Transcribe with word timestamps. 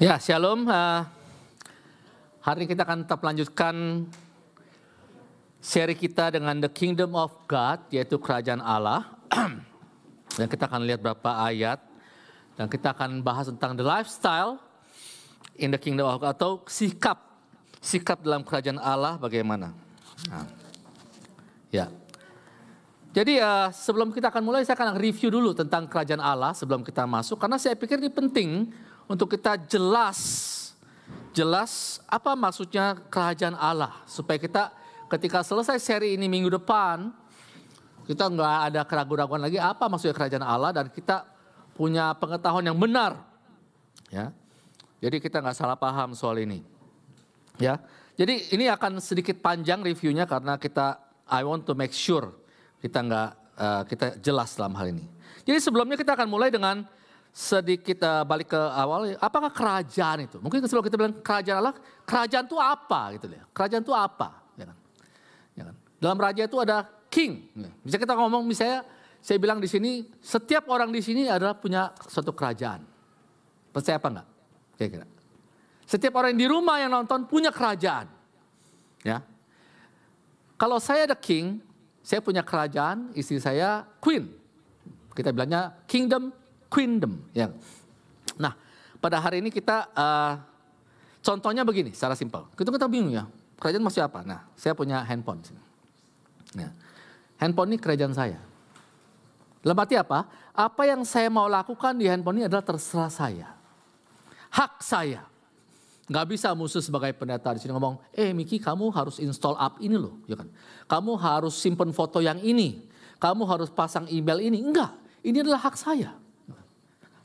Ya, 0.00 0.16
shalom. 0.16 0.64
Uh, 0.64 1.04
hari 2.40 2.64
ini 2.64 2.72
kita 2.72 2.88
akan 2.88 3.04
tetap 3.04 3.20
lanjutkan 3.20 4.08
seri 5.60 5.92
kita 5.92 6.32
dengan 6.32 6.56
The 6.56 6.72
Kingdom 6.72 7.12
of 7.12 7.36
God, 7.44 7.84
yaitu 7.92 8.16
Kerajaan 8.16 8.64
Allah. 8.64 9.12
dan 10.40 10.48
kita 10.48 10.72
akan 10.72 10.88
lihat 10.88 11.04
beberapa 11.04 11.44
ayat. 11.44 11.84
Dan 12.56 12.72
kita 12.72 12.96
akan 12.96 13.20
bahas 13.20 13.52
tentang 13.52 13.76
the 13.76 13.84
lifestyle 13.84 14.56
in 15.60 15.68
the 15.68 15.76
Kingdom 15.76 16.08
of 16.08 16.16
God, 16.16 16.32
atau 16.32 16.64
sikap. 16.64 17.20
Sikap 17.84 18.24
dalam 18.24 18.40
Kerajaan 18.40 18.80
Allah 18.80 19.20
bagaimana. 19.20 19.76
Nah, 20.32 20.48
ya. 21.68 21.92
Jadi 23.12 23.36
ya 23.36 23.68
sebelum 23.68 24.16
kita 24.16 24.32
akan 24.32 24.48
mulai 24.48 24.64
saya 24.64 24.80
akan 24.80 24.96
review 24.96 25.28
dulu 25.28 25.52
tentang 25.52 25.84
kerajaan 25.90 26.24
Allah 26.24 26.56
sebelum 26.56 26.86
kita 26.86 27.04
masuk 27.10 27.42
karena 27.42 27.58
saya 27.58 27.74
pikir 27.74 27.98
ini 27.98 28.06
penting 28.06 28.70
untuk 29.10 29.34
kita 29.34 29.58
jelas 29.66 30.46
jelas 31.34 31.98
apa 32.06 32.38
maksudnya 32.38 32.94
kerajaan 33.10 33.58
Allah. 33.58 33.98
Supaya 34.06 34.38
kita 34.38 34.70
ketika 35.10 35.42
selesai 35.42 35.82
seri 35.82 36.14
ini 36.14 36.30
minggu 36.30 36.46
depan 36.54 37.10
kita 38.06 38.30
nggak 38.30 38.58
ada 38.70 38.80
keraguan-keraguan 38.86 39.42
lagi 39.42 39.58
apa 39.58 39.90
maksudnya 39.90 40.14
kerajaan 40.14 40.46
Allah 40.46 40.70
dan 40.70 40.86
kita 40.90 41.26
punya 41.74 42.14
pengetahuan 42.14 42.62
yang 42.62 42.78
benar. 42.78 43.18
Ya. 44.14 44.30
Jadi 45.02 45.18
kita 45.18 45.42
nggak 45.42 45.58
salah 45.58 45.74
paham 45.74 46.14
soal 46.14 46.38
ini. 46.38 46.62
Ya. 47.58 47.82
Jadi 48.14 48.52
ini 48.54 48.70
akan 48.70 49.02
sedikit 49.02 49.38
panjang 49.42 49.82
reviewnya 49.82 50.26
karena 50.26 50.54
kita 50.54 51.02
I 51.26 51.42
want 51.42 51.66
to 51.66 51.74
make 51.74 51.94
sure 51.94 52.30
kita 52.82 52.98
nggak 53.02 53.30
uh, 53.58 53.82
kita 53.86 54.06
jelas 54.22 54.54
dalam 54.54 54.74
hal 54.78 54.90
ini. 54.90 55.06
Jadi 55.46 55.58
sebelumnya 55.58 55.96
kita 55.98 56.14
akan 56.14 56.28
mulai 56.30 56.50
dengan 56.52 56.84
sedikit 57.30 58.02
uh, 58.02 58.26
balik 58.26 58.50
ke 58.50 58.58
awal. 58.58 59.14
Apakah 59.22 59.50
kerajaan 59.54 60.26
itu? 60.26 60.36
Mungkin 60.42 60.66
sebelum 60.66 60.84
kita 60.84 60.98
bilang 60.98 61.14
kerajaan 61.22 61.58
Allah, 61.62 61.76
kerajaan 62.02 62.44
itu 62.46 62.58
apa 62.58 63.00
gitu 63.16 63.26
ya? 63.30 63.44
Kerajaan 63.54 63.82
itu 63.82 63.94
apa? 63.94 64.28
Ya 64.58 64.64
kan? 64.66 64.76
Ya 65.54 65.62
kan? 65.70 65.74
Dalam 66.02 66.18
raja 66.18 66.42
itu 66.44 66.58
ada 66.58 66.84
king. 67.08 67.46
Ya. 67.54 67.70
Bisa 67.86 67.96
kita 67.98 68.18
ngomong 68.18 68.42
misalnya, 68.42 68.82
saya 69.22 69.38
bilang 69.38 69.62
di 69.62 69.68
sini, 69.70 70.08
setiap 70.18 70.66
orang 70.72 70.90
di 70.90 71.00
sini 71.04 71.30
adalah 71.30 71.54
punya 71.54 71.94
suatu 72.08 72.34
kerajaan. 72.34 72.82
Percaya 73.70 74.02
apa 74.02 74.08
enggak? 74.10 74.28
Kira-kira. 74.74 75.06
Setiap 75.86 76.14
orang 76.18 76.34
di 76.34 76.46
rumah 76.46 76.78
yang 76.78 76.90
nonton 76.90 77.26
punya 77.26 77.50
kerajaan. 77.50 78.06
Ya. 79.02 79.22
Kalau 80.58 80.78
saya 80.78 81.06
ada 81.06 81.16
king, 81.16 81.62
saya 82.00 82.18
punya 82.24 82.42
kerajaan, 82.42 83.14
istri 83.14 83.38
saya 83.38 83.86
queen. 84.02 84.30
Kita 85.14 85.34
bilangnya 85.34 85.74
kingdom, 85.84 86.32
queendom. 86.70 87.18
Ya. 87.34 87.50
Nah, 88.38 88.54
pada 89.02 89.18
hari 89.18 89.42
ini 89.42 89.50
kita 89.50 89.90
uh, 89.92 90.38
contohnya 91.20 91.66
begini, 91.66 91.90
secara 91.92 92.14
simpel. 92.14 92.46
Kita 92.54 92.70
kita 92.70 92.86
bingung 92.86 93.12
ya, 93.12 93.26
kerajaan 93.58 93.82
masih 93.84 94.06
apa? 94.06 94.22
Nah, 94.22 94.46
saya 94.54 94.72
punya 94.72 95.02
handphone. 95.04 95.42
Ya. 96.56 96.70
Handphone 97.36 97.74
ini 97.74 97.78
kerajaan 97.82 98.14
saya. 98.14 98.38
Dalam 99.60 99.76
apa? 99.76 100.24
Apa 100.56 100.82
yang 100.88 101.04
saya 101.04 101.28
mau 101.28 101.44
lakukan 101.44 101.92
di 101.92 102.08
handphone 102.08 102.40
ini 102.40 102.44
adalah 102.48 102.64
terserah 102.64 103.12
saya. 103.12 103.52
Hak 104.48 104.80
saya. 104.80 105.28
Gak 106.10 106.26
bisa 106.26 106.50
musuh 106.58 106.82
sebagai 106.82 107.14
pendeta 107.14 107.54
di 107.54 107.62
sini 107.62 107.70
ngomong, 107.70 108.02
eh 108.10 108.34
Miki 108.34 108.58
kamu 108.58 108.90
harus 108.90 109.22
install 109.22 109.54
app 109.54 109.78
ini 109.78 109.94
loh, 109.94 110.18
ya 110.26 110.34
kan? 110.34 110.50
Kamu 110.90 111.14
harus 111.14 111.54
simpen 111.54 111.94
foto 111.94 112.18
yang 112.18 112.42
ini, 112.42 112.82
kamu 113.22 113.46
harus 113.46 113.70
pasang 113.70 114.10
email 114.10 114.42
ini. 114.42 114.58
Enggak, 114.58 114.90
ini 115.22 115.38
adalah 115.38 115.62
hak 115.62 115.78
saya, 115.78 116.10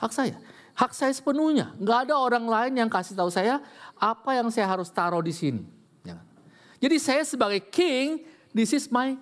hak 0.01 0.11
saya, 0.11 0.35
hak 0.75 0.91
saya 0.91 1.11
sepenuhnya. 1.15 1.75
Gak 1.79 2.09
ada 2.09 2.15
orang 2.19 2.45
lain 2.45 2.73
yang 2.85 2.89
kasih 2.89 3.15
tahu 3.15 3.31
saya 3.31 3.63
apa 3.95 4.35
yang 4.35 4.47
saya 4.51 4.67
harus 4.67 4.91
taruh 4.91 5.23
di 5.23 5.31
sini. 5.31 5.63
Ya 6.03 6.19
kan? 6.19 6.27
Jadi 6.79 6.95
saya 6.99 7.21
sebagai 7.23 7.63
king, 7.71 8.23
this 8.51 8.75
is 8.75 8.91
my 8.91 9.15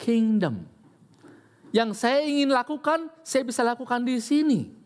kingdom. 0.00 0.64
Yang 1.70 2.02
saya 2.02 2.26
ingin 2.26 2.50
lakukan, 2.50 3.06
saya 3.22 3.46
bisa 3.46 3.62
lakukan 3.62 4.02
di 4.02 4.18
sini. 4.18 4.80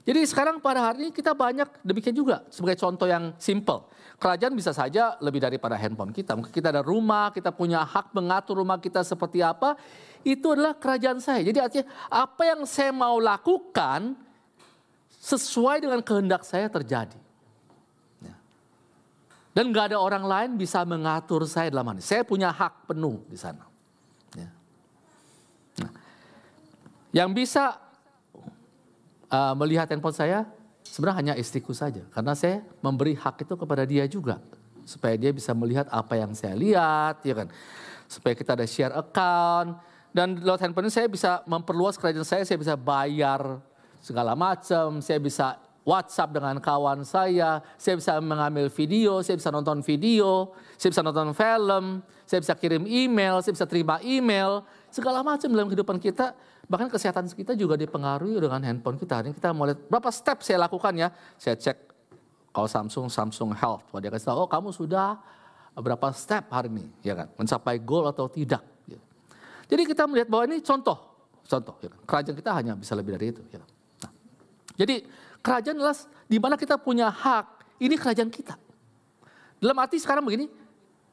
Jadi 0.00 0.26
sekarang 0.26 0.58
pada 0.58 0.90
hari 0.90 1.06
ini 1.06 1.10
kita 1.12 1.36
banyak 1.36 1.68
demikian 1.84 2.16
juga 2.16 2.42
sebagai 2.48 2.80
contoh 2.80 3.04
yang 3.04 3.36
simple. 3.36 3.84
Kerajaan 4.20 4.52
bisa 4.52 4.76
saja 4.76 5.16
lebih 5.24 5.40
daripada 5.40 5.80
handphone 5.80 6.12
kita. 6.12 6.36
Mungkin 6.36 6.52
kita 6.52 6.68
ada 6.68 6.84
rumah, 6.84 7.32
kita 7.32 7.48
punya 7.48 7.80
hak 7.80 8.12
mengatur 8.12 8.60
rumah 8.60 8.76
kita 8.76 9.00
seperti 9.00 9.40
apa. 9.40 9.80
Itu 10.20 10.52
adalah 10.52 10.76
kerajaan 10.76 11.24
saya. 11.24 11.40
Jadi 11.40 11.56
artinya 11.56 11.88
apa 12.12 12.42
yang 12.44 12.68
saya 12.68 12.92
mau 12.92 13.16
lakukan 13.16 14.12
sesuai 15.24 15.80
dengan 15.80 16.04
kehendak 16.04 16.44
saya 16.44 16.68
terjadi. 16.68 17.16
Ya. 18.20 18.36
Dan 19.56 19.72
gak 19.72 19.96
ada 19.96 19.96
orang 19.96 20.28
lain 20.28 20.50
bisa 20.60 20.84
mengatur 20.84 21.48
saya 21.48 21.72
dalam 21.72 21.88
hal 21.88 21.96
ini. 21.96 22.04
Saya 22.04 22.20
punya 22.20 22.52
hak 22.52 22.92
penuh 22.92 23.24
di 23.24 23.40
sana. 23.40 23.64
Ya. 24.36 24.52
Nah, 25.80 25.92
yang 27.16 27.32
bisa 27.32 27.80
uh, 29.32 29.56
melihat 29.56 29.88
handphone 29.88 30.12
saya 30.12 30.44
sebenarnya 30.90 31.18
hanya 31.22 31.34
istriku 31.38 31.70
saja. 31.70 32.02
Karena 32.10 32.34
saya 32.34 32.66
memberi 32.82 33.14
hak 33.14 33.46
itu 33.46 33.54
kepada 33.54 33.86
dia 33.86 34.04
juga. 34.10 34.42
Supaya 34.82 35.14
dia 35.14 35.30
bisa 35.30 35.54
melihat 35.54 35.86
apa 35.86 36.18
yang 36.18 36.34
saya 36.34 36.58
lihat 36.58 37.22
ya 37.22 37.46
kan? 37.46 37.48
Supaya 38.10 38.34
kita 38.34 38.58
ada 38.58 38.66
share 38.66 38.90
account. 38.98 39.78
Dan 40.10 40.42
lewat 40.42 40.66
handphone 40.66 40.90
ini 40.90 40.94
saya 40.94 41.06
bisa 41.06 41.46
memperluas 41.46 41.94
kerajaan 41.94 42.26
saya 42.26 42.42
saya 42.42 42.58
bisa 42.58 42.74
bayar 42.74 43.62
segala 44.02 44.34
macam 44.34 44.98
saya 44.98 45.22
bisa 45.22 45.54
WhatsApp 45.80 46.36
dengan 46.36 46.60
kawan 46.60 47.02
saya, 47.08 47.64
saya 47.80 47.94
bisa 47.96 48.20
mengambil 48.20 48.68
video, 48.68 49.24
saya 49.24 49.40
bisa 49.40 49.48
nonton 49.48 49.80
video, 49.80 50.52
saya 50.76 50.92
bisa 50.92 51.02
nonton 51.02 51.32
film, 51.32 52.04
saya 52.28 52.40
bisa 52.44 52.52
kirim 52.52 52.84
email, 52.84 53.40
saya 53.40 53.56
bisa 53.56 53.66
terima 53.66 53.96
email, 54.04 54.60
segala 54.92 55.24
macam 55.24 55.48
dalam 55.48 55.66
kehidupan 55.72 55.96
kita 55.96 56.36
Bahkan 56.70 56.86
kesehatan 56.86 57.26
kita 57.26 57.58
juga 57.58 57.74
dipengaruhi 57.74 58.38
dengan 58.38 58.62
handphone 58.62 58.94
kita. 58.94 59.26
Ini 59.26 59.34
kita 59.34 59.50
mau 59.50 59.66
lihat 59.66 59.90
berapa 59.90 60.06
step 60.14 60.46
saya 60.46 60.62
lakukan 60.62 60.94
ya. 60.94 61.10
Saya 61.34 61.58
cek 61.58 61.90
kalau 62.54 62.70
Samsung, 62.70 63.10
Samsung 63.10 63.50
Health. 63.58 63.90
Wah 63.90 63.98
dia 63.98 64.06
kasih 64.14 64.30
tahu, 64.30 64.46
oh 64.46 64.48
kamu 64.48 64.70
sudah 64.70 65.18
berapa 65.74 66.14
step 66.14 66.46
hari 66.46 66.70
ini. 66.70 66.86
ya 67.02 67.18
kan? 67.18 67.26
Mencapai 67.34 67.82
goal 67.82 68.06
atau 68.06 68.30
tidak. 68.30 68.62
Ya. 68.86 69.02
Jadi 69.66 69.82
kita 69.82 70.06
melihat 70.06 70.30
bahwa 70.30 70.46
ini 70.46 70.62
contoh. 70.62 70.98
Contoh. 71.42 71.74
Ya 71.82 71.90
kan? 71.90 72.00
Kerajaan 72.06 72.36
kita 72.38 72.50
hanya 72.54 72.72
bisa 72.78 72.94
lebih 72.94 73.18
dari 73.18 73.34
itu. 73.34 73.42
Ya. 73.50 73.66
Nah, 74.06 74.12
jadi 74.78 75.02
kerajaan 75.42 75.74
adalah 75.74 75.98
di 76.30 76.38
mana 76.38 76.54
kita 76.54 76.78
punya 76.78 77.10
hak. 77.10 77.66
Ini 77.82 77.98
kerajaan 77.98 78.30
kita. 78.30 78.54
Dalam 79.58 79.74
arti 79.82 79.98
sekarang 79.98 80.22
begini, 80.22 80.46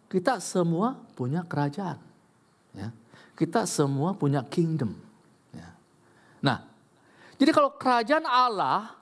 kita 0.06 0.38
semua 0.38 1.02
punya 1.18 1.42
kerajaan. 1.42 1.98
Ya. 2.78 2.94
Kita 3.34 3.66
semua 3.66 4.14
punya 4.14 4.46
kingdom. 4.46 5.07
Nah, 6.42 6.66
jadi 7.38 7.52
kalau 7.54 7.74
kerajaan 7.78 8.26
Allah 8.26 8.98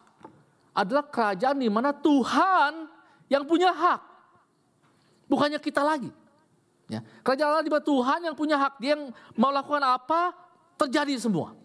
adalah 0.76 1.08
kerajaan 1.08 1.56
di 1.56 1.72
mana 1.72 1.96
Tuhan 1.96 2.88
yang 3.32 3.44
punya 3.48 3.72
hak. 3.72 4.02
Bukannya 5.32 5.58
kita 5.58 5.82
lagi. 5.82 6.12
Ya. 6.92 7.02
Kerajaan 7.26 7.50
Allah 7.56 7.66
di 7.66 7.72
mana 7.72 7.84
Tuhan 7.84 8.20
yang 8.28 8.36
punya 8.36 8.60
hak. 8.60 8.78
Dia 8.78 8.94
yang 9.00 9.10
mau 9.40 9.50
lakukan 9.50 9.82
apa, 9.82 10.36
terjadi 10.76 11.16
semua. 11.18 11.56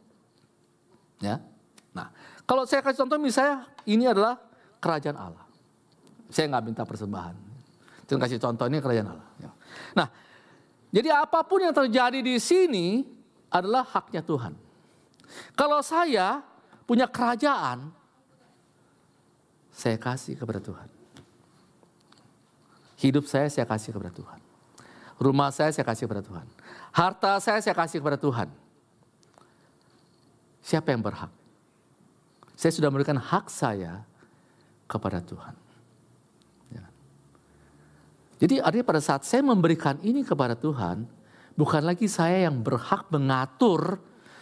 Ya. 1.20 1.42
Nah, 1.90 2.08
kalau 2.46 2.64
saya 2.64 2.80
kasih 2.80 3.04
contoh 3.04 3.18
misalnya 3.18 3.66
ini 3.84 4.06
adalah 4.06 4.38
kerajaan 4.78 5.18
Allah. 5.18 5.44
Saya 6.30 6.46
nggak 6.46 6.64
minta 6.64 6.82
persembahan. 6.86 7.34
Saya 8.06 8.18
kasih 8.22 8.38
contoh 8.38 8.66
ini 8.70 8.78
kerajaan 8.78 9.10
Allah. 9.10 9.28
Ya. 9.42 9.50
Nah, 9.98 10.08
jadi 10.94 11.14
apa 11.14 11.42
pun 11.42 11.62
yang 11.62 11.74
terjadi 11.74 12.22
di 12.22 12.38
sini 12.38 13.02
adalah 13.50 13.82
haknya 13.82 14.22
Tuhan. 14.22 14.69
Kalau 15.54 15.80
saya 15.84 16.42
punya 16.84 17.06
kerajaan, 17.06 17.90
saya 19.70 19.96
kasih 19.96 20.36
kepada 20.36 20.60
Tuhan. 20.60 20.88
Hidup 23.00 23.24
saya 23.24 23.48
saya 23.48 23.64
kasih 23.64 23.96
kepada 23.96 24.12
Tuhan. 24.12 24.40
Rumah 25.16 25.48
saya 25.52 25.72
saya 25.72 25.84
kasih 25.88 26.04
kepada 26.04 26.24
Tuhan. 26.24 26.46
Harta 26.92 27.40
saya 27.40 27.60
saya 27.64 27.72
kasih 27.72 28.00
kepada 28.00 28.20
Tuhan. 28.20 28.48
Siapa 30.60 30.92
yang 30.92 31.00
berhak? 31.00 31.32
Saya 32.56 32.72
sudah 32.76 32.92
memberikan 32.92 33.16
hak 33.16 33.48
saya 33.48 34.04
kepada 34.84 35.24
Tuhan. 35.24 35.56
Ya. 36.68 36.84
Jadi 38.36 38.60
artinya 38.60 38.84
pada 38.84 39.00
saat 39.00 39.24
saya 39.24 39.40
memberikan 39.40 39.96
ini 40.04 40.20
kepada 40.20 40.52
Tuhan, 40.52 41.08
bukan 41.56 41.82
lagi 41.84 42.04
saya 42.04 42.44
yang 42.44 42.60
berhak 42.60 43.08
mengatur 43.08 43.96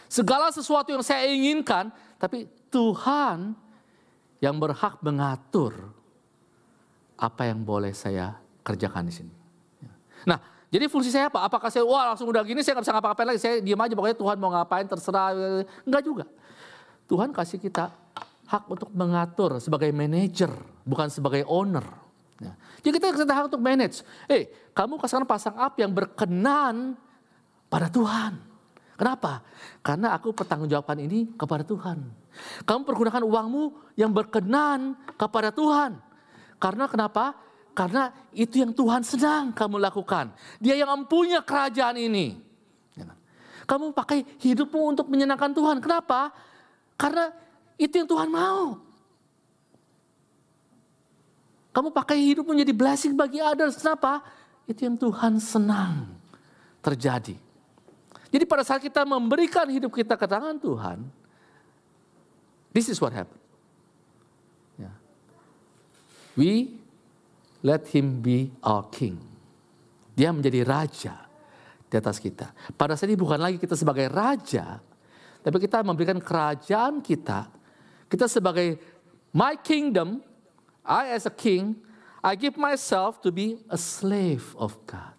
segala 0.09 0.49
sesuatu 0.49 0.89
yang 0.89 1.05
saya 1.05 1.29
inginkan, 1.29 1.93
tapi 2.17 2.49
Tuhan 2.73 3.53
yang 4.41 4.57
berhak 4.57 4.97
mengatur 5.05 5.93
apa 7.19 7.45
yang 7.45 7.61
boleh 7.61 7.93
saya 7.93 8.35
kerjakan 8.65 9.05
di 9.05 9.13
sini. 9.13 9.33
Nah, 10.25 10.39
jadi 10.73 10.89
fungsi 10.89 11.13
saya 11.13 11.29
apa? 11.29 11.45
Apakah 11.45 11.69
saya 11.69 11.85
wah 11.85 12.09
langsung 12.11 12.25
udah 12.27 12.41
gini 12.41 12.65
saya 12.65 12.77
nggak 12.77 12.85
bisa 12.89 12.93
ngapa-ngapain 12.97 13.27
lagi, 13.29 13.39
saya 13.39 13.55
diam 13.61 13.79
aja 13.79 13.93
pokoknya 13.93 14.17
Tuhan 14.17 14.37
mau 14.41 14.49
ngapain 14.51 14.87
terserah. 14.89 15.29
Enggak 15.85 16.03
juga. 16.03 16.25
Tuhan 17.09 17.29
kasih 17.33 17.57
kita 17.61 17.93
hak 18.49 18.63
untuk 18.65 18.89
mengatur 18.93 19.61
sebagai 19.61 19.93
manajer, 19.93 20.49
bukan 20.85 21.09
sebagai 21.13 21.45
owner. 21.45 21.85
Ya. 22.39 22.53
Jadi 22.81 22.93
kita 22.97 23.05
kita 23.13 23.33
hak 23.35 23.45
untuk 23.51 23.61
manage. 23.61 24.01
Eh, 24.25 24.49
kamu 24.73 24.97
kasihkan 24.97 25.27
pasang 25.27 25.57
up 25.59 25.75
yang 25.77 25.91
berkenan 25.91 26.97
pada 27.67 27.91
Tuhan. 27.91 28.48
Kenapa? 28.99 29.39
Karena 29.79 30.11
aku 30.11 30.35
pertanggungjawabkan 30.35 30.99
ini 30.99 31.31
kepada 31.39 31.63
Tuhan. 31.63 32.03
Kamu 32.67 32.83
pergunakan 32.83 33.23
uangmu 33.23 33.95
yang 33.95 34.11
berkenan 34.11 34.99
kepada 35.15 35.55
Tuhan. 35.55 35.95
Karena 36.59 36.83
kenapa? 36.91 37.31
Karena 37.71 38.11
itu 38.35 38.59
yang 38.59 38.75
Tuhan 38.75 39.07
sedang 39.07 39.55
kamu 39.55 39.79
lakukan. 39.79 40.35
Dia 40.59 40.75
yang 40.75 40.91
mempunyai 40.91 41.39
kerajaan 41.39 41.95
ini. 41.95 42.43
Ya. 42.91 43.07
Kamu 43.63 43.95
pakai 43.95 44.27
hidupmu 44.43 44.91
untuk 44.91 45.07
menyenangkan 45.07 45.55
Tuhan. 45.55 45.79
Kenapa? 45.79 46.35
Karena 46.99 47.31
itu 47.79 48.03
yang 48.03 48.09
Tuhan 48.11 48.27
mau. 48.27 48.83
Kamu 51.71 51.95
pakai 51.95 52.19
hidupmu 52.19 52.51
menjadi 52.51 52.75
blessing 52.75 53.15
bagi 53.15 53.39
others. 53.39 53.79
Kenapa? 53.79 54.27
Itu 54.67 54.83
yang 54.83 54.99
Tuhan 54.99 55.39
senang 55.39 56.11
terjadi. 56.83 57.48
Jadi 58.29 58.45
pada 58.45 58.61
saat 58.61 58.81
kita 58.81 59.01
memberikan 59.05 59.65
hidup 59.65 59.89
kita 59.89 60.13
ke 60.13 60.25
tangan 60.29 60.57
Tuhan, 60.61 61.01
this 62.69 62.85
is 62.85 63.01
what 63.01 63.09
happened. 63.09 63.41
Yeah. 64.77 64.93
We 66.37 66.77
let 67.65 67.89
him 67.89 68.21
be 68.21 68.53
our 68.61 68.85
king. 68.93 69.17
Dia 70.13 70.29
menjadi 70.29 70.61
raja 70.61 71.15
di 71.89 71.95
atas 71.97 72.21
kita. 72.21 72.53
Pada 72.77 72.93
saat 72.93 73.09
ini 73.09 73.17
bukan 73.17 73.41
lagi 73.41 73.57
kita 73.57 73.73
sebagai 73.73 74.05
raja, 74.13 74.77
tapi 75.41 75.57
kita 75.57 75.81
memberikan 75.81 76.21
kerajaan 76.21 77.01
kita. 77.01 77.49
Kita 78.05 78.29
sebagai 78.29 78.77
my 79.33 79.57
kingdom, 79.57 80.21
I 80.85 81.17
as 81.17 81.25
a 81.25 81.33
king, 81.33 81.81
I 82.21 82.37
give 82.37 82.59
myself 82.59 83.23
to 83.25 83.33
be 83.33 83.63
a 83.71 83.79
slave 83.79 84.53
of 84.59 84.75
God. 84.85 85.15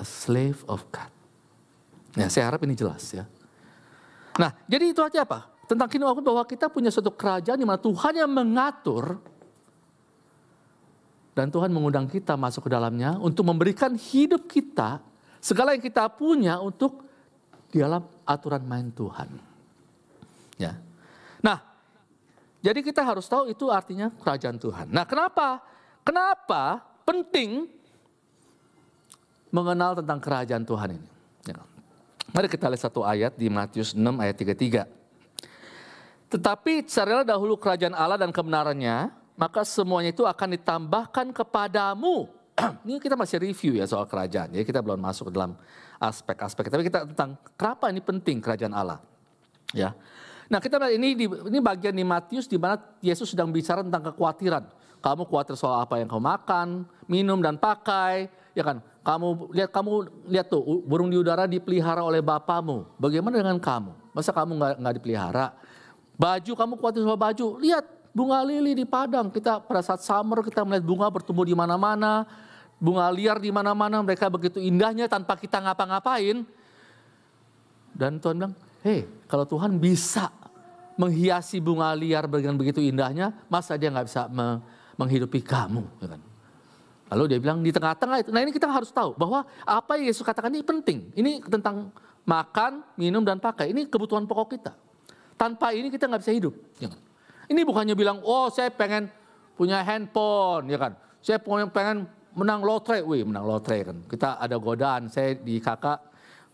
A 0.00 0.06
slave 0.06 0.64
of 0.70 0.86
God. 0.92 1.15
Ya, 2.16 2.32
saya 2.32 2.48
harap 2.48 2.64
ini 2.64 2.72
jelas 2.72 3.04
ya. 3.12 3.28
Nah, 4.40 4.52
jadi 4.64 4.92
itu 4.92 5.04
aja 5.04 5.22
apa? 5.22 5.52
Tentang 5.68 5.88
kingdom 5.90 6.16
bahwa 6.24 6.44
kita 6.48 6.72
punya 6.72 6.88
suatu 6.88 7.12
kerajaan 7.12 7.60
di 7.60 7.66
mana 7.68 7.76
Tuhan 7.76 8.12
yang 8.16 8.30
mengatur 8.30 9.20
dan 11.36 11.52
Tuhan 11.52 11.68
mengundang 11.68 12.08
kita 12.08 12.32
masuk 12.32 12.64
ke 12.64 12.70
dalamnya 12.72 13.20
untuk 13.20 13.44
memberikan 13.44 13.92
hidup 13.92 14.48
kita, 14.48 15.04
segala 15.36 15.76
yang 15.76 15.84
kita 15.84 16.08
punya 16.08 16.56
untuk 16.56 17.04
di 17.68 17.84
dalam 17.84 18.08
aturan 18.24 18.64
main 18.64 18.88
Tuhan. 18.88 19.28
Ya. 20.56 20.80
Nah, 21.44 21.60
jadi 22.64 22.80
kita 22.80 23.04
harus 23.04 23.28
tahu 23.28 23.52
itu 23.52 23.68
artinya 23.68 24.08
kerajaan 24.16 24.56
Tuhan. 24.56 24.88
Nah, 24.88 25.04
kenapa? 25.04 25.60
Kenapa 26.00 26.80
penting 27.04 27.68
mengenal 29.52 30.00
tentang 30.00 30.16
kerajaan 30.24 30.64
Tuhan 30.64 30.88
ini? 30.96 31.08
Ya. 31.52 31.75
Mari 32.34 32.46
kita 32.50 32.66
lihat 32.66 32.82
satu 32.82 33.06
ayat 33.06 33.38
di 33.38 33.46
Matius 33.46 33.94
6 33.94 34.02
ayat 34.02 34.34
33. 34.34 34.86
Tetapi 36.26 36.82
carilah 36.90 37.22
dahulu 37.22 37.54
kerajaan 37.54 37.94
Allah 37.94 38.18
dan 38.18 38.34
kebenarannya, 38.34 39.14
maka 39.38 39.62
semuanya 39.62 40.10
itu 40.10 40.26
akan 40.26 40.58
ditambahkan 40.58 41.30
kepadamu. 41.30 42.26
ini 42.88 42.98
kita 42.98 43.14
masih 43.14 43.38
review 43.38 43.78
ya 43.78 43.86
soal 43.86 44.08
kerajaan, 44.08 44.50
ya 44.50 44.66
kita 44.66 44.82
belum 44.82 44.98
masuk 44.98 45.30
ke 45.30 45.32
dalam 45.38 45.54
aspek-aspek. 46.02 46.66
Tapi 46.66 46.82
kita 46.88 47.06
tentang 47.06 47.38
kenapa 47.54 47.92
ini 47.92 48.02
penting 48.02 48.42
kerajaan 48.42 48.74
Allah. 48.74 48.98
Ya. 49.70 49.94
Nah 50.46 50.58
kita 50.62 50.78
ini 50.90 51.14
ini 51.26 51.58
bagian 51.58 51.94
di 51.94 52.06
Matius 52.06 52.46
di 52.50 52.58
mana 52.58 52.78
Yesus 53.02 53.30
sedang 53.30 53.50
bicara 53.54 53.82
tentang 53.86 54.10
kekhawatiran. 54.10 54.64
Kamu 55.02 55.28
khawatir 55.30 55.54
soal 55.54 55.84
apa 55.86 56.02
yang 56.02 56.10
kamu 56.10 56.22
makan, 56.22 56.68
minum 57.06 57.38
dan 57.38 57.54
pakai, 57.60 58.26
ya 58.56 58.66
kan? 58.66 58.82
Kamu 59.06 59.54
lihat 59.54 59.70
kamu 59.70 60.10
lihat 60.26 60.50
tuh 60.50 60.82
burung 60.82 61.06
di 61.06 61.14
udara 61.14 61.46
dipelihara 61.46 62.02
oleh 62.02 62.18
bapamu. 62.18 62.90
Bagaimana 62.98 63.38
dengan 63.38 63.54
kamu? 63.62 63.94
Masa 64.10 64.34
kamu 64.34 64.58
nggak 64.58 64.72
nggak 64.82 64.94
dipelihara? 64.98 65.54
Baju 66.18 66.52
kamu 66.58 66.72
khawatir 66.74 67.06
soal 67.06 67.14
baju. 67.14 67.46
Lihat 67.62 67.86
bunga 68.10 68.42
lili 68.42 68.74
di 68.74 68.82
padang. 68.82 69.30
Kita 69.30 69.62
pada 69.62 69.78
saat 69.86 70.02
summer 70.02 70.42
kita 70.42 70.66
melihat 70.66 70.82
bunga 70.82 71.06
bertumbuh 71.06 71.46
di 71.46 71.54
mana-mana, 71.54 72.26
bunga 72.82 73.06
liar 73.14 73.38
di 73.38 73.54
mana-mana. 73.54 74.02
Mereka 74.02 74.26
begitu 74.26 74.58
indahnya 74.58 75.06
tanpa 75.06 75.38
kita 75.38 75.62
ngapa-ngapain. 75.62 76.42
Dan 77.94 78.18
Tuhan 78.18 78.42
bilang, 78.42 78.54
hei 78.82 79.06
kalau 79.30 79.46
Tuhan 79.46 79.78
bisa 79.78 80.34
menghiasi 80.98 81.62
bunga 81.62 81.94
liar 81.94 82.26
dengan 82.26 82.58
begitu 82.58 82.82
indahnya, 82.82 83.30
masa 83.46 83.78
dia 83.78 83.86
nggak 83.86 84.06
bisa 84.10 84.26
menghidupi 84.98 85.46
kamu? 85.46 85.86
Ya 86.02 86.18
kan? 86.18 86.25
Lalu 87.06 87.22
dia 87.30 87.38
bilang 87.38 87.62
di 87.62 87.70
tengah-tengah 87.70 88.26
itu. 88.26 88.30
Nah 88.34 88.42
ini 88.42 88.50
kita 88.50 88.66
harus 88.66 88.90
tahu 88.90 89.14
bahwa 89.14 89.46
apa 89.62 89.94
yang 89.94 90.10
Yesus 90.10 90.26
katakan 90.26 90.50
ini 90.50 90.66
penting. 90.66 91.14
Ini 91.14 91.38
tentang 91.46 91.94
makan, 92.26 92.82
minum, 92.98 93.22
dan 93.22 93.38
pakai. 93.38 93.70
Ini 93.70 93.86
kebutuhan 93.86 94.26
pokok 94.26 94.58
kita. 94.58 94.74
Tanpa 95.38 95.70
ini 95.70 95.86
kita 95.86 96.10
nggak 96.10 96.22
bisa 96.26 96.34
hidup. 96.34 96.54
Ya 96.82 96.90
kan? 96.90 97.00
Ini 97.46 97.62
bukannya 97.62 97.94
bilang, 97.94 98.18
oh 98.26 98.50
saya 98.50 98.74
pengen 98.74 99.06
punya 99.54 99.78
handphone, 99.86 100.66
ya 100.66 100.78
kan? 100.82 100.92
Saya 101.22 101.38
pengen 101.38 102.10
menang 102.34 102.66
lotre, 102.66 103.06
wih 103.06 103.22
menang 103.22 103.46
lotre 103.46 103.86
kan. 103.86 103.96
Kita 104.10 104.42
ada 104.42 104.58
godaan, 104.58 105.06
saya 105.06 105.38
di 105.38 105.62
kakak 105.62 106.02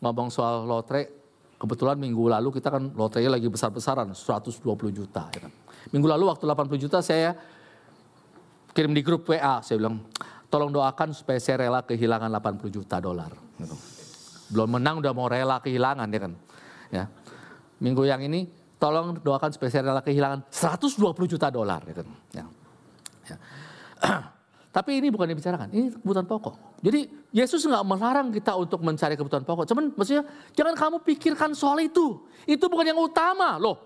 ngomong 0.05 0.29
soal 0.29 0.69
lotre. 0.69 1.25
Kebetulan 1.57 1.97
minggu 1.97 2.27
lalu 2.27 2.59
kita 2.59 2.75
kan 2.75 2.93
lotrenya 2.93 3.39
lagi 3.39 3.49
besar-besaran, 3.49 4.13
120 4.13 4.61
juta. 4.93 5.31
Ya 5.33 5.49
kan? 5.49 5.53
Minggu 5.95 6.11
lalu 6.11 6.29
waktu 6.29 6.45
80 6.45 6.77
juta 6.77 6.99
saya 7.01 7.39
kirim 8.73 8.93
di 8.93 9.01
grup 9.05 9.25
WA, 9.29 9.63
saya 9.63 9.79
bilang, 9.79 10.03
tolong 10.53 10.69
doakan 10.69 11.17
supaya 11.17 11.41
saya 11.41 11.65
rela 11.65 11.81
kehilangan 11.81 12.29
80 12.29 12.69
juta 12.69 13.01
dolar. 13.01 13.33
Gitu. 13.57 13.73
Belum 14.53 14.69
menang 14.77 15.01
udah 15.01 15.13
mau 15.17 15.25
rela 15.25 15.57
kehilangan 15.65 16.05
ya 16.13 16.21
kan. 16.21 16.33
Ya. 16.93 17.05
Minggu 17.81 18.05
yang 18.05 18.21
ini 18.21 18.53
tolong 18.77 19.17
doakan 19.17 19.49
supaya 19.57 19.73
saya 19.73 19.89
rela 19.89 20.05
kehilangan 20.05 20.45
120 20.53 21.01
juta 21.25 21.49
dolar. 21.49 21.81
Gitu. 21.89 22.05
Ya. 22.37 22.45
Ya. 23.33 23.37
Tapi 24.77 25.01
ini 25.01 25.09
bukan 25.13 25.29
dibicarakan, 25.33 25.69
ini 25.73 25.93
kebutuhan 25.93 26.29
pokok. 26.29 26.81
Jadi 26.85 27.05
Yesus 27.33 27.61
nggak 27.65 27.85
melarang 27.89 28.29
kita 28.33 28.53
untuk 28.57 28.85
mencari 28.85 29.17
kebutuhan 29.17 29.45
pokok. 29.49 29.65
Cuman 29.69 29.93
maksudnya 29.97 30.25
jangan 30.53 30.77
kamu 30.77 30.97
pikirkan 31.01 31.57
soal 31.57 31.81
itu. 31.81 32.29
Itu 32.45 32.69
bukan 32.69 32.93
yang 32.93 33.01
utama 33.01 33.57
loh. 33.57 33.81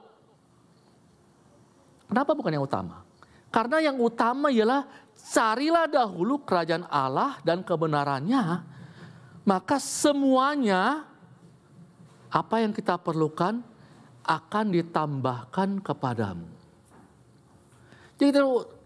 Kenapa 2.10 2.34
bukan 2.34 2.54
yang 2.54 2.66
utama? 2.66 3.05
Karena 3.56 3.80
yang 3.80 3.96
utama 3.96 4.52
ialah 4.52 4.84
carilah 5.16 5.88
dahulu 5.88 6.44
kerajaan 6.44 6.84
Allah 6.92 7.40
dan 7.40 7.64
kebenarannya, 7.64 8.60
maka 9.48 9.80
semuanya 9.80 11.08
apa 12.28 12.60
yang 12.60 12.76
kita 12.76 13.00
perlukan 13.00 13.64
akan 14.28 14.64
ditambahkan 14.76 15.80
kepadamu. 15.80 16.44
Jadi 18.20 18.28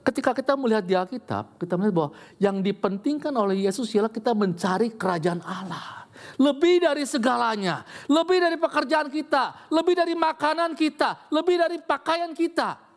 ketika 0.06 0.30
kita 0.38 0.54
melihat 0.54 0.86
di 0.86 0.94
Alkitab, 0.94 1.58
kita 1.58 1.74
melihat 1.74 2.06
bahwa 2.06 2.10
yang 2.38 2.62
dipentingkan 2.62 3.34
oleh 3.34 3.66
Yesus 3.66 3.90
ialah 3.90 4.14
kita 4.14 4.38
mencari 4.38 4.94
kerajaan 4.94 5.42
Allah. 5.42 6.06
Lebih 6.38 6.86
dari 6.86 7.02
segalanya, 7.10 7.82
lebih 8.06 8.38
dari 8.38 8.54
pekerjaan 8.54 9.10
kita, 9.10 9.66
lebih 9.66 9.98
dari 9.98 10.14
makanan 10.14 10.78
kita, 10.78 11.26
lebih 11.34 11.58
dari 11.58 11.82
pakaian 11.82 12.30
kita 12.30 12.89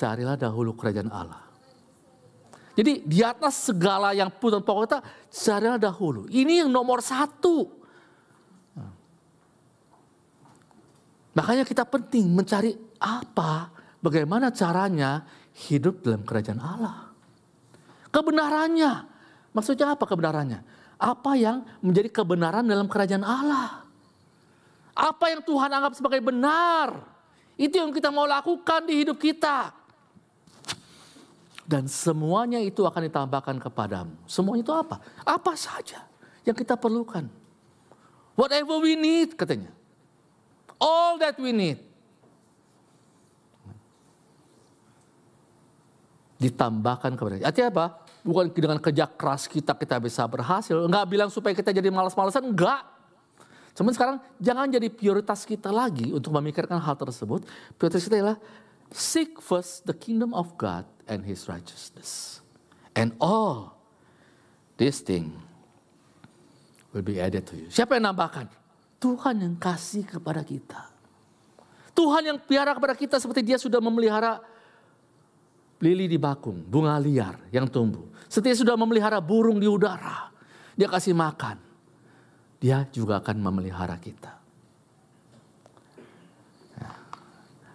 carilah 0.00 0.40
dahulu 0.40 0.72
kerajaan 0.72 1.12
Allah. 1.12 1.44
Jadi 2.72 3.04
di 3.04 3.20
atas 3.20 3.68
segala 3.68 4.16
yang 4.16 4.32
putar 4.32 4.64
pokok 4.64 4.82
kita, 4.88 4.98
carilah 5.28 5.76
dahulu. 5.76 6.24
Ini 6.32 6.64
yang 6.64 6.70
nomor 6.72 7.04
satu. 7.04 7.68
Makanya 11.36 11.68
kita 11.68 11.84
penting 11.84 12.32
mencari 12.32 12.72
apa, 12.96 13.68
bagaimana 14.00 14.48
caranya 14.48 15.28
hidup 15.68 16.00
dalam 16.00 16.24
kerajaan 16.24 16.58
Allah. 16.58 17.12
Kebenarannya, 18.08 18.92
maksudnya 19.52 19.92
apa 19.92 20.08
kebenarannya? 20.08 20.64
Apa 20.96 21.36
yang 21.36 21.62
menjadi 21.84 22.10
kebenaran 22.10 22.64
dalam 22.64 22.88
kerajaan 22.88 23.22
Allah? 23.22 23.84
Apa 24.96 25.30
yang 25.30 25.44
Tuhan 25.44 25.70
anggap 25.70 25.94
sebagai 25.94 26.18
benar? 26.24 26.98
Itu 27.60 27.78
yang 27.78 27.92
kita 27.92 28.08
mau 28.08 28.24
lakukan 28.24 28.88
di 28.88 29.04
hidup 29.04 29.20
kita 29.20 29.79
dan 31.70 31.86
semuanya 31.86 32.58
itu 32.58 32.82
akan 32.82 33.06
ditambahkan 33.06 33.62
kepadamu. 33.62 34.10
Semuanya 34.26 34.66
itu 34.66 34.74
apa? 34.74 34.98
Apa 35.22 35.54
saja 35.54 36.02
yang 36.42 36.58
kita 36.58 36.74
perlukan. 36.74 37.30
Whatever 38.34 38.82
we 38.82 38.98
need 38.98 39.38
katanya. 39.38 39.70
All 40.82 41.14
that 41.22 41.38
we 41.38 41.54
need. 41.54 41.78
Ditambahkan 46.42 47.14
kepada 47.14 47.38
kita. 47.38 47.46
Artinya 47.46 47.68
apa? 47.70 47.86
Bukan 48.26 48.50
dengan 48.50 48.82
kerja 48.82 49.06
keras 49.06 49.46
kita 49.46 49.78
kita 49.78 50.02
bisa 50.02 50.26
berhasil. 50.26 50.74
Enggak 50.74 51.06
bilang 51.06 51.30
supaya 51.30 51.54
kita 51.54 51.70
jadi 51.70 51.86
malas-malasan. 51.86 52.50
Enggak. 52.50 52.82
Cuman 53.78 53.94
sekarang 53.94 54.18
jangan 54.42 54.66
jadi 54.66 54.90
prioritas 54.90 55.46
kita 55.46 55.70
lagi 55.70 56.10
untuk 56.10 56.34
memikirkan 56.34 56.82
hal 56.82 56.98
tersebut. 56.98 57.46
Prioritas 57.78 58.02
kita 58.02 58.18
adalah 58.18 58.38
seek 58.90 59.38
first 59.38 59.86
the 59.86 59.94
kingdom 59.94 60.34
of 60.34 60.58
God 60.58 60.82
and 61.10 61.26
his 61.26 61.50
righteousness. 61.50 62.38
And 62.94 63.18
all 63.18 63.74
this 64.78 65.02
thing 65.02 65.34
will 66.94 67.02
be 67.02 67.18
added 67.18 67.44
to 67.50 67.58
you. 67.58 67.68
Siapa 67.68 67.98
yang 67.98 68.14
nambahkan? 68.14 68.46
Tuhan 69.02 69.42
yang 69.42 69.56
kasih 69.58 70.06
kepada 70.06 70.46
kita. 70.46 70.86
Tuhan 71.90 72.22
yang 72.22 72.38
piara 72.38 72.70
kepada 72.72 72.94
kita 72.94 73.18
seperti 73.18 73.42
dia 73.42 73.58
sudah 73.58 73.82
memelihara 73.82 74.38
lili 75.82 76.06
di 76.06 76.20
bakung, 76.20 76.62
bunga 76.62 76.94
liar 77.02 77.40
yang 77.50 77.66
tumbuh. 77.66 78.06
Setia 78.30 78.54
sudah 78.54 78.78
memelihara 78.78 79.18
burung 79.18 79.58
di 79.58 79.66
udara. 79.66 80.30
Dia 80.78 80.86
kasih 80.86 81.16
makan. 81.16 81.58
Dia 82.60 82.86
juga 82.92 83.18
akan 83.18 83.36
memelihara 83.40 83.96
kita. 83.96 84.32
Ya, 86.76 86.90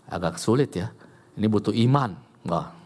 agak 0.07 0.37
sulit 0.37 0.71
ya. 0.77 0.93
Ini 1.35 1.49
butuh 1.49 1.73
iman. 1.73 2.15
Wah. 2.45 2.84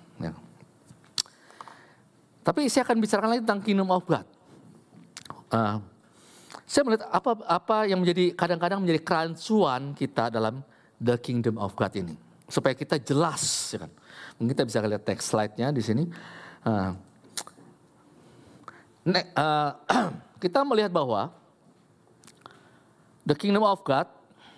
Tapi 2.50 2.66
saya 2.66 2.82
akan 2.82 2.98
bicarakan 2.98 3.30
lagi 3.30 3.42
tentang 3.46 3.62
kingdom 3.62 3.94
of 3.94 4.02
God. 4.10 4.26
Uh, 5.54 5.78
saya 6.66 6.82
melihat 6.82 7.06
apa 7.14 7.38
apa 7.46 7.78
yang 7.86 8.02
menjadi 8.02 8.34
kadang-kadang 8.34 8.82
menjadi 8.82 9.06
kerancuan 9.06 9.94
kita 9.94 10.34
dalam 10.34 10.66
the 10.98 11.14
kingdom 11.22 11.62
of 11.62 11.78
God 11.78 11.94
ini. 11.94 12.18
Supaya 12.50 12.74
kita 12.74 12.98
jelas, 12.98 13.70
ya 13.70 13.86
kan. 13.86 13.94
Mungkin 14.42 14.58
kita 14.58 14.66
bisa 14.66 14.82
lihat 14.82 15.06
teks 15.06 15.30
slide-nya 15.30 15.70
di 15.70 15.82
sini. 15.86 16.10
Uh, 16.66 16.98
uh, 19.14 19.72
kita 20.42 20.66
melihat 20.66 20.90
bahwa 20.90 21.30
the 23.30 23.38
kingdom 23.38 23.62
of 23.62 23.78
God, 23.86 24.10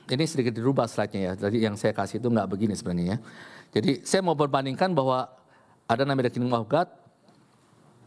ini 0.07 0.24
sedikit 0.24 0.55
dirubah 0.55 0.88
slide-nya 0.88 1.19
ya. 1.19 1.33
Jadi 1.36 1.57
yang 1.60 1.75
saya 1.75 1.91
kasih 1.91 2.24
itu 2.24 2.31
nggak 2.31 2.48
begini 2.48 2.71
sebenarnya 2.71 3.05
ya. 3.15 3.17
Jadi 3.75 4.07
saya 4.07 4.24
mau 4.24 4.39
berbandingkan 4.39 4.95
bahwa 4.95 5.27
ada 5.91 6.07
namanya 6.07 6.31
the 6.31 6.39
kingdom 6.39 6.55
of 6.55 6.71
God 6.71 7.00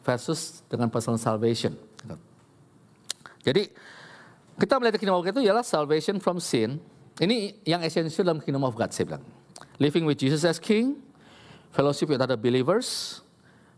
versus 0.04 0.61
dengan 0.68 0.92
personal 0.92 1.16
salvation. 1.16 1.73
Jadi 3.44 3.68
kita 4.56 4.80
melihat 4.80 4.96
kingdom 4.96 5.18
of 5.18 5.25
God 5.25 5.37
itu 5.37 5.44
ialah 5.49 5.64
salvation 5.66 6.16
from 6.16 6.40
sin, 6.40 6.80
ini 7.20 7.58
yang 7.66 7.84
esensial 7.84 8.25
dalam 8.25 8.40
kingdom 8.40 8.64
of 8.64 8.73
God 8.73 8.92
saya 8.92 9.16
bilang. 9.16 9.25
Living 9.82 10.06
with 10.06 10.16
Jesus 10.16 10.46
as 10.46 10.62
King, 10.62 11.02
fellowship 11.75 12.08
with 12.08 12.23
other 12.23 12.38
believers, 12.38 13.20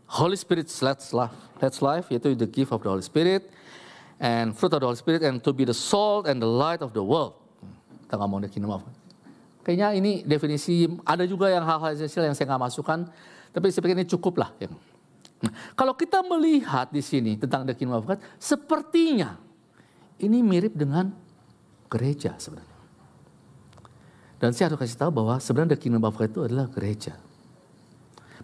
Holy 0.07 0.37
Spirit 0.37 0.71
that's 0.71 1.11
life, 1.11 1.35
that's 1.59 1.81
life, 1.83 2.07
yaitu 2.07 2.37
the 2.37 2.47
gift 2.47 2.71
of 2.71 2.79
the 2.79 2.87
Holy 2.87 3.03
Spirit, 3.03 3.49
and 4.21 4.55
fruit 4.55 4.71
of 4.71 4.79
the 4.79 4.87
Holy 4.87 4.99
Spirit, 4.99 5.25
and 5.25 5.43
to 5.43 5.51
be 5.51 5.67
the 5.67 5.75
salt 5.75 6.29
and 6.31 6.39
the 6.39 6.47
light 6.47 6.79
of 6.79 6.95
the 6.95 7.03
world. 7.03 7.35
Kita 8.07 8.15
ngomong 8.15 8.47
the 8.47 8.51
kingdom 8.53 8.71
of 8.71 8.87
God. 8.87 8.95
Kayaknya 9.67 9.99
ini 9.99 10.11
definisi, 10.23 10.87
ada 11.03 11.27
juga 11.27 11.51
yang 11.51 11.67
hal-hal 11.67 11.91
esensial 11.91 12.23
yang 12.23 12.31
saya 12.31 12.47
nggak 12.47 12.71
masukkan, 12.71 13.03
tapi 13.51 13.67
saya 13.67 13.83
pikir 13.83 13.99
ini 13.99 14.07
cukup 14.07 14.39
lah. 14.39 14.49
Ya. 14.63 14.71
Nah, 15.37 15.53
kalau 15.77 15.93
kita 15.93 16.25
melihat 16.25 16.89
di 16.89 17.01
sini 17.05 17.37
tentang 17.37 17.61
the 17.65 17.77
kingdom 17.77 18.01
of 18.01 18.09
God, 18.09 18.17
sepertinya 18.41 19.37
ini 20.17 20.41
mirip 20.41 20.73
dengan 20.73 21.13
gereja 21.87 22.33
sebenarnya. 22.41 22.77
Dan 24.37 24.53
saya 24.53 24.69
harus 24.69 24.85
kasih 24.85 24.97
tahu 24.97 25.11
bahwa 25.13 25.37
sebenarnya 25.41 25.77
the 25.77 25.81
kingdom 25.81 26.05
of 26.05 26.13
God 26.13 26.29
itu 26.29 26.41
adalah 26.45 26.69
gereja. 26.69 27.17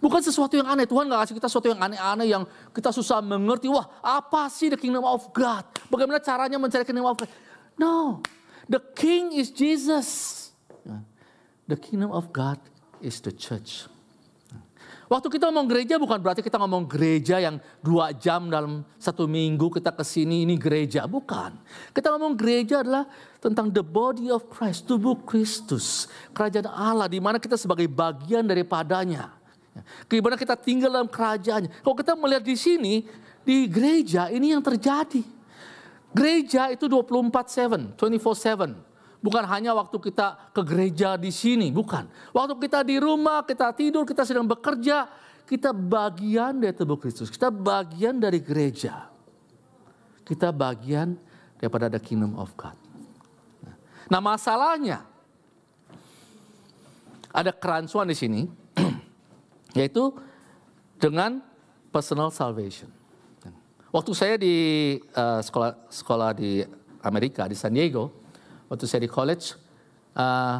Bukan 0.02 0.20
sesuatu 0.20 0.58
yang 0.58 0.66
aneh. 0.66 0.84
Tuhan 0.90 1.06
gak 1.06 1.20
kasih 1.26 1.34
kita 1.38 1.48
sesuatu 1.48 1.70
yang 1.70 1.80
aneh-aneh 1.80 2.26
yang 2.28 2.42
kita 2.74 2.90
susah 2.90 3.22
mengerti. 3.22 3.70
Wah 3.70 3.86
apa 4.02 4.50
sih 4.50 4.68
the 4.68 4.78
kingdom 4.78 5.06
of 5.06 5.30
God? 5.30 5.64
Bagaimana 5.88 6.18
caranya 6.18 6.58
mencari 6.58 6.82
kingdom 6.82 7.06
of 7.06 7.16
God? 7.16 7.30
No. 7.78 8.20
The 8.66 8.82
king 8.94 9.32
is 9.32 9.54
Jesus. 9.54 10.50
The 11.64 11.78
kingdom 11.78 12.12
of 12.12 12.28
God 12.34 12.60
is 13.00 13.24
the 13.24 13.32
church. 13.32 13.88
Waktu 15.14 15.30
kita 15.30 15.46
ngomong 15.46 15.70
gereja 15.70 15.94
bukan 15.94 16.18
berarti 16.18 16.42
kita 16.42 16.58
ngomong 16.58 16.90
gereja 16.90 17.38
yang 17.38 17.62
dua 17.78 18.10
jam 18.10 18.50
dalam 18.50 18.82
satu 18.98 19.30
minggu 19.30 19.70
kita 19.70 19.94
ke 19.94 20.02
sini 20.02 20.42
ini 20.42 20.58
gereja. 20.58 21.06
Bukan. 21.06 21.54
Kita 21.94 22.10
ngomong 22.10 22.34
gereja 22.34 22.82
adalah 22.82 23.06
tentang 23.38 23.70
the 23.70 23.78
body 23.78 24.34
of 24.34 24.50
Christ, 24.50 24.90
tubuh 24.90 25.14
Kristus. 25.22 26.10
Kerajaan 26.34 26.66
Allah 26.66 27.06
di 27.06 27.22
mana 27.22 27.38
kita 27.38 27.54
sebagai 27.54 27.86
bagian 27.86 28.42
daripadanya. 28.42 29.30
Gimana 30.10 30.34
kita 30.34 30.58
tinggal 30.58 30.90
dalam 30.90 31.06
kerajaannya. 31.06 31.70
Kalau 31.86 31.94
kita 31.94 32.18
melihat 32.18 32.42
di 32.42 32.58
sini, 32.58 33.06
di 33.46 33.70
gereja 33.70 34.26
ini 34.34 34.50
yang 34.50 34.66
terjadi. 34.66 35.22
Gereja 36.10 36.74
itu 36.74 36.90
24-7, 36.90 37.94
24-7. 37.94 38.93
Bukan 39.24 39.40
hanya 39.48 39.72
waktu 39.72 39.96
kita 39.96 40.52
ke 40.52 40.60
gereja 40.60 41.16
di 41.16 41.32
sini, 41.32 41.72
bukan. 41.72 42.04
Waktu 42.36 42.60
kita 42.60 42.84
di 42.84 43.00
rumah, 43.00 43.40
kita 43.40 43.72
tidur, 43.72 44.04
kita 44.04 44.20
sedang 44.20 44.44
bekerja, 44.44 45.08
kita 45.48 45.72
bagian 45.72 46.60
dari 46.60 46.76
tubuh 46.76 47.00
Kristus. 47.00 47.32
Kita 47.32 47.48
bagian 47.48 48.20
dari 48.20 48.44
gereja. 48.44 49.08
Kita 50.28 50.52
bagian 50.52 51.16
daripada 51.56 51.88
the 51.88 51.96
kingdom 51.96 52.36
of 52.36 52.52
God. 52.52 52.76
Nah 54.12 54.20
masalahnya, 54.20 55.08
ada 57.32 57.48
kerancuan 57.48 58.04
di 58.04 58.16
sini, 58.16 58.44
yaitu 59.78 60.12
dengan 61.00 61.40
personal 61.88 62.28
salvation. 62.28 62.92
Waktu 63.88 64.12
saya 64.12 64.36
di 64.36 64.54
uh, 65.16 65.40
sekolah 65.40 65.88
sekolah 65.88 66.30
di 66.36 66.60
Amerika 67.00 67.48
di 67.48 67.56
San 67.56 67.72
Diego, 67.72 68.23
waktu 68.74 68.90
saya 68.90 69.06
di 69.06 69.10
college, 69.10 69.54
uh, 70.18 70.58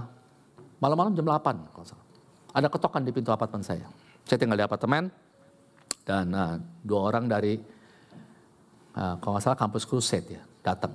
malam-malam 0.79 1.19
jam 1.19 1.27
8 1.27 1.75
kalau 1.75 1.87
salah. 1.87 2.07
Ada 2.55 2.71
ketokan 2.71 3.03
di 3.03 3.11
pintu 3.11 3.35
apartemen 3.35 3.67
saya. 3.67 3.91
Saya 4.23 4.39
tinggal 4.39 4.55
di 4.55 4.65
apartemen 4.65 5.11
dan 6.07 6.31
uh, 6.31 6.55
dua 6.87 7.11
orang 7.11 7.27
dari 7.27 7.59
uh, 8.95 9.19
kalau 9.19 9.35
nggak 9.35 9.45
salah 9.45 9.59
kampus 9.59 9.83
Crusade 9.83 10.39
ya 10.39 10.43
datang. 10.63 10.95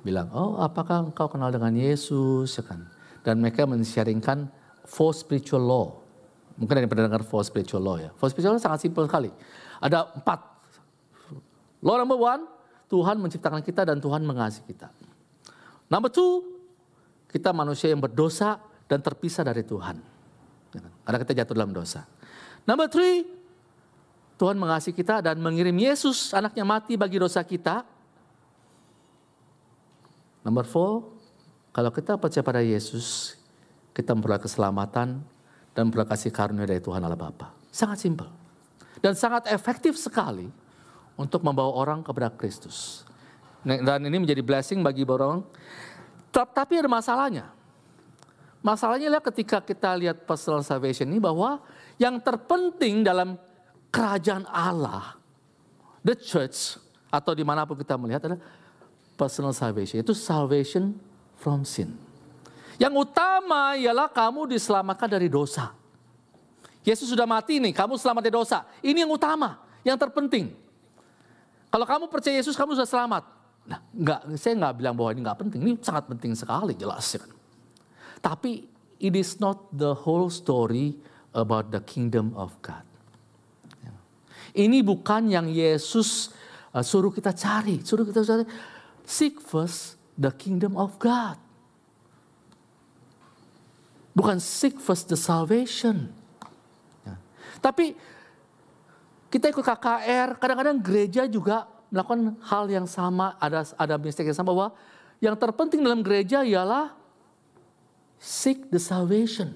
Bilang, 0.00 0.32
oh 0.32 0.60
apakah 0.60 1.12
engkau 1.12 1.28
kenal 1.28 1.52
dengan 1.52 1.76
Yesus? 1.76 2.56
Ya 2.56 2.64
kan? 2.64 2.88
Dan 3.24 3.40
mereka 3.44 3.68
mensharingkan 3.68 4.48
four 4.88 5.12
spiritual 5.12 5.64
law. 5.64 5.86
Mungkin 6.56 6.76
ada 6.76 6.82
yang 6.84 6.92
pernah 6.92 7.06
dengar 7.08 7.24
four 7.24 7.44
spiritual 7.44 7.84
law 7.84 7.96
ya. 8.00 8.12
Four 8.16 8.32
spiritual 8.32 8.56
law 8.56 8.60
sangat 8.60 8.84
simpel 8.84 9.04
sekali. 9.04 9.32
Ada 9.80 10.12
empat. 10.16 10.40
Law 11.84 11.96
number 12.00 12.16
one, 12.16 12.48
Tuhan 12.88 13.16
menciptakan 13.20 13.60
kita 13.64 13.84
dan 13.84 14.00
Tuhan 14.00 14.24
mengasihi 14.24 14.64
kita. 14.68 14.88
Number 15.94 16.10
two, 16.10 16.42
kita 17.30 17.54
manusia 17.54 17.94
yang 17.94 18.02
berdosa 18.02 18.58
dan 18.90 18.98
terpisah 18.98 19.46
dari 19.46 19.62
Tuhan. 19.62 20.02
Karena 21.06 21.18
kita 21.22 21.38
jatuh 21.38 21.54
dalam 21.54 21.70
dosa. 21.70 22.02
Number 22.66 22.90
three, 22.90 23.22
Tuhan 24.34 24.58
mengasihi 24.58 24.90
kita 24.90 25.22
dan 25.22 25.38
mengirim 25.38 25.78
Yesus 25.78 26.34
anaknya 26.34 26.66
mati 26.66 26.98
bagi 26.98 27.22
dosa 27.22 27.46
kita. 27.46 27.86
Number 30.42 30.66
four, 30.66 31.14
kalau 31.70 31.94
kita 31.94 32.18
percaya 32.18 32.42
pada 32.42 32.58
Yesus, 32.58 33.38
kita 33.94 34.18
memperoleh 34.18 34.42
keselamatan 34.42 35.22
dan 35.78 35.82
memperoleh 35.86 36.10
kasih 36.10 36.34
karunia 36.34 36.66
dari 36.66 36.82
Tuhan 36.82 37.06
Allah 37.06 37.14
Bapa. 37.14 37.54
Sangat 37.70 38.02
simpel. 38.02 38.26
Dan 38.98 39.14
sangat 39.14 39.46
efektif 39.46 39.94
sekali 39.94 40.50
untuk 41.14 41.46
membawa 41.46 41.70
orang 41.78 42.02
kepada 42.02 42.34
Kristus. 42.34 43.06
Dan 43.64 43.98
ini 44.04 44.20
menjadi 44.20 44.44
blessing 44.44 44.84
bagi 44.84 45.02
orang. 45.08 45.40
Tapi 46.30 46.72
ada 46.78 46.90
masalahnya. 46.90 47.48
Masalahnya 48.64 49.12
adalah 49.12 49.24
ketika 49.24 49.60
kita 49.60 49.92
lihat 49.96 50.24
personal 50.24 50.64
salvation 50.64 51.08
ini 51.08 51.20
bahwa 51.20 51.60
yang 52.00 52.16
terpenting 52.20 53.04
dalam 53.04 53.36
kerajaan 53.92 54.48
Allah, 54.48 55.20
the 56.00 56.16
church, 56.16 56.80
atau 57.12 57.36
di 57.36 57.44
mana 57.44 57.68
pun 57.68 57.76
kita 57.76 57.94
melihat 58.00 58.24
adalah 58.24 58.40
personal 59.20 59.52
salvation. 59.52 60.00
Itu 60.00 60.16
salvation 60.16 60.96
from 61.36 61.62
sin. 61.68 61.92
Yang 62.80 63.06
utama 63.06 63.78
ialah 63.78 64.10
kamu 64.10 64.50
diselamatkan 64.50 65.06
dari 65.06 65.30
dosa. 65.30 65.70
Yesus 66.82 67.08
sudah 67.08 67.24
mati 67.24 67.60
nih, 67.62 67.72
kamu 67.72 68.00
selamat 68.00 68.22
dari 68.28 68.34
dosa. 68.34 68.66
Ini 68.84 69.06
yang 69.06 69.12
utama, 69.14 69.60
yang 69.86 69.96
terpenting. 69.96 70.52
Kalau 71.70 71.86
kamu 71.86 72.04
percaya 72.10 72.40
Yesus, 72.40 72.58
kamu 72.58 72.74
sudah 72.76 72.88
selamat. 72.88 73.24
Nah, 73.64 73.80
enggak, 73.96 74.20
saya 74.36 74.54
nggak 74.60 74.74
bilang 74.76 74.94
bahwa 74.94 75.10
ini 75.16 75.20
nggak 75.24 75.38
penting. 75.40 75.60
Ini 75.64 75.72
sangat 75.80 76.04
penting 76.04 76.36
sekali, 76.36 76.76
jelas 76.76 77.04
ya 77.16 77.24
kan. 77.24 77.32
Tapi 78.20 78.68
it 79.00 79.14
is 79.16 79.40
not 79.40 79.72
the 79.72 79.96
whole 80.04 80.28
story 80.28 80.96
about 81.32 81.72
the 81.72 81.80
kingdom 81.80 82.36
of 82.36 82.52
God. 82.60 82.84
Ya. 83.80 83.92
Ini 84.52 84.84
bukan 84.84 85.32
yang 85.32 85.48
Yesus 85.48 86.32
uh, 86.76 86.84
suruh 86.84 87.10
kita 87.10 87.32
cari, 87.32 87.80
suruh 87.80 88.04
kita 88.04 88.20
cari. 88.20 88.44
Seek 89.04 89.40
first 89.40 89.96
the 90.16 90.32
kingdom 90.32 90.76
of 90.76 90.96
God. 91.00 91.40
Bukan 94.14 94.38
seek 94.38 94.78
first 94.78 95.08
the 95.08 95.18
salvation. 95.18 96.12
Ya. 97.02 97.16
Tapi 97.64 97.96
kita 99.32 99.50
ikut 99.50 99.66
KKR, 99.66 100.38
kadang-kadang 100.38 100.78
gereja 100.78 101.26
juga 101.26 101.73
melakukan 101.94 102.34
hal 102.42 102.66
yang 102.66 102.90
sama, 102.90 103.38
ada 103.38 103.62
ada 103.78 103.94
mistake 103.94 104.26
yang 104.26 104.34
sama 104.34 104.50
bahwa 104.50 104.68
yang 105.22 105.38
terpenting 105.38 105.78
dalam 105.78 106.02
gereja 106.02 106.42
ialah 106.42 106.90
seek 108.18 108.66
the 108.74 108.82
salvation. 108.82 109.54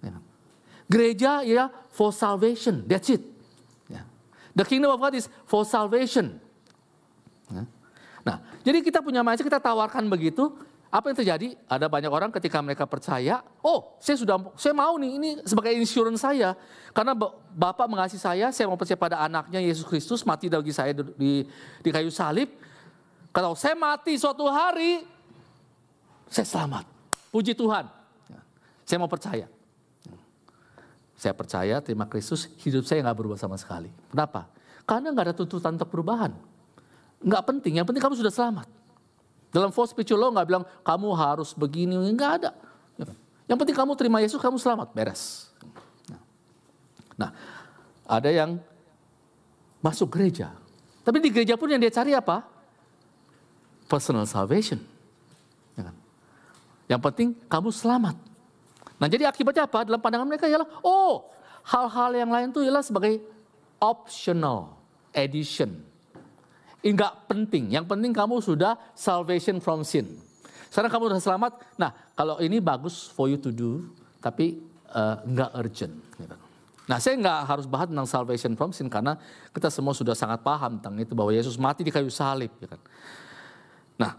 Ya. 0.00 0.16
Gereja 0.88 1.44
ya 1.44 1.68
for 1.92 2.08
salvation, 2.08 2.88
that's 2.88 3.12
it. 3.12 3.20
Ya. 3.92 4.08
The 4.56 4.64
kingdom 4.64 4.96
of 4.96 4.98
God 5.04 5.12
is 5.12 5.28
for 5.44 5.68
salvation. 5.68 6.40
Ya. 7.52 7.68
Nah, 8.24 8.36
jadi 8.64 8.80
kita 8.80 9.04
punya 9.04 9.20
mindset, 9.20 9.44
kita 9.44 9.60
tawarkan 9.60 10.08
begitu, 10.08 10.56
apa 10.92 11.08
yang 11.08 11.16
terjadi? 11.16 11.56
Ada 11.64 11.88
banyak 11.88 12.12
orang 12.12 12.28
ketika 12.28 12.60
mereka 12.60 12.84
percaya, 12.84 13.40
oh 13.64 13.96
saya 13.96 14.12
sudah, 14.20 14.36
saya 14.60 14.76
mau 14.76 15.00
nih, 15.00 15.12
ini 15.16 15.28
sebagai 15.40 15.72
insurance 15.72 16.20
saya. 16.20 16.52
Karena 16.92 17.16
Bapak 17.56 17.88
mengasihi 17.88 18.20
saya, 18.20 18.52
saya 18.52 18.68
mau 18.68 18.76
percaya 18.76 19.00
pada 19.00 19.24
anaknya 19.24 19.64
Yesus 19.64 19.88
Kristus, 19.88 20.20
mati 20.20 20.52
bagi 20.52 20.68
saya 20.68 20.92
di, 20.92 21.48
di 21.80 21.88
kayu 21.88 22.12
salib. 22.12 22.52
Kalau 23.32 23.56
saya 23.56 23.72
mati 23.72 24.20
suatu 24.20 24.44
hari, 24.52 25.00
saya 26.28 26.44
selamat. 26.44 26.84
Puji 27.32 27.56
Tuhan. 27.56 27.88
Saya 28.84 29.00
mau 29.00 29.08
percaya. 29.08 29.48
Saya 31.16 31.32
percaya, 31.32 31.80
terima 31.80 32.04
Kristus, 32.04 32.52
hidup 32.60 32.84
saya 32.84 33.00
nggak 33.00 33.16
berubah 33.16 33.40
sama 33.40 33.56
sekali. 33.56 33.88
Kenapa? 34.12 34.44
Karena 34.84 35.08
nggak 35.08 35.32
ada 35.32 35.34
tuntutan 35.40 35.72
untuk 35.72 35.88
perubahan. 35.88 36.36
Nggak 37.24 37.42
penting, 37.48 37.80
yang 37.80 37.88
penting 37.88 38.04
kamu 38.04 38.20
sudah 38.20 38.28
selamat. 38.28 38.81
Dalam 39.52 39.68
false 39.68 39.92
spiritual 39.92 40.16
law 40.16 40.30
nggak 40.32 40.48
bilang 40.48 40.64
kamu 40.80 41.08
harus 41.12 41.52
begini, 41.52 41.94
nggak 42.16 42.32
ada. 42.40 42.50
Yang 43.44 43.58
penting 43.60 43.76
kamu 43.76 43.92
terima 44.00 44.18
Yesus, 44.24 44.40
kamu 44.40 44.56
selamat, 44.56 44.96
beres. 44.96 45.52
Nah, 47.20 47.36
ada 48.08 48.32
yang 48.32 48.56
masuk 49.84 50.08
gereja. 50.08 50.56
Tapi 51.04 51.20
di 51.20 51.28
gereja 51.28 51.60
pun 51.60 51.68
yang 51.68 51.82
dia 51.82 51.92
cari 51.92 52.16
apa? 52.16 52.48
Personal 53.90 54.24
salvation. 54.24 54.80
Ya 55.76 55.84
kan? 55.90 55.96
Yang 56.88 57.00
penting 57.12 57.28
kamu 57.50 57.68
selamat. 57.68 58.16
Nah 58.96 59.06
jadi 59.10 59.28
akibatnya 59.28 59.68
apa? 59.68 59.84
Dalam 59.84 60.00
pandangan 60.00 60.24
mereka 60.24 60.48
ialah, 60.48 60.64
oh 60.80 61.28
hal-hal 61.66 62.10
yang 62.14 62.30
lain 62.30 62.54
itu 62.54 62.62
ialah 62.64 62.80
sebagai 62.80 63.20
optional 63.82 64.78
edition 65.12 65.91
enggak 66.90 67.30
penting. 67.30 67.70
Yang 67.70 67.86
penting 67.86 68.10
kamu 68.10 68.42
sudah 68.42 68.74
salvation 68.98 69.62
from 69.62 69.86
sin. 69.86 70.18
Sekarang 70.66 70.90
kamu 70.90 71.14
sudah 71.14 71.22
selamat. 71.22 71.52
Nah, 71.78 71.94
kalau 72.18 72.42
ini 72.42 72.58
bagus 72.58 73.06
for 73.14 73.30
you 73.30 73.38
to 73.38 73.54
do, 73.54 73.86
tapi 74.18 74.58
uh, 74.90 75.22
enggak 75.22 75.50
urgent. 75.54 75.94
Gitu. 76.18 76.36
Nah, 76.90 76.98
saya 76.98 77.14
enggak 77.14 77.38
harus 77.46 77.66
bahas 77.70 77.86
tentang 77.86 78.08
salvation 78.10 78.52
from 78.58 78.74
sin 78.74 78.90
karena 78.90 79.14
kita 79.54 79.70
semua 79.70 79.94
sudah 79.94 80.18
sangat 80.18 80.42
paham 80.42 80.82
tentang 80.82 80.98
itu 80.98 81.14
bahwa 81.14 81.30
Yesus 81.30 81.54
mati 81.54 81.86
di 81.86 81.94
kayu 81.94 82.10
salib. 82.10 82.50
Ya 82.58 82.74
kan? 82.74 82.80
Nah, 83.94 84.12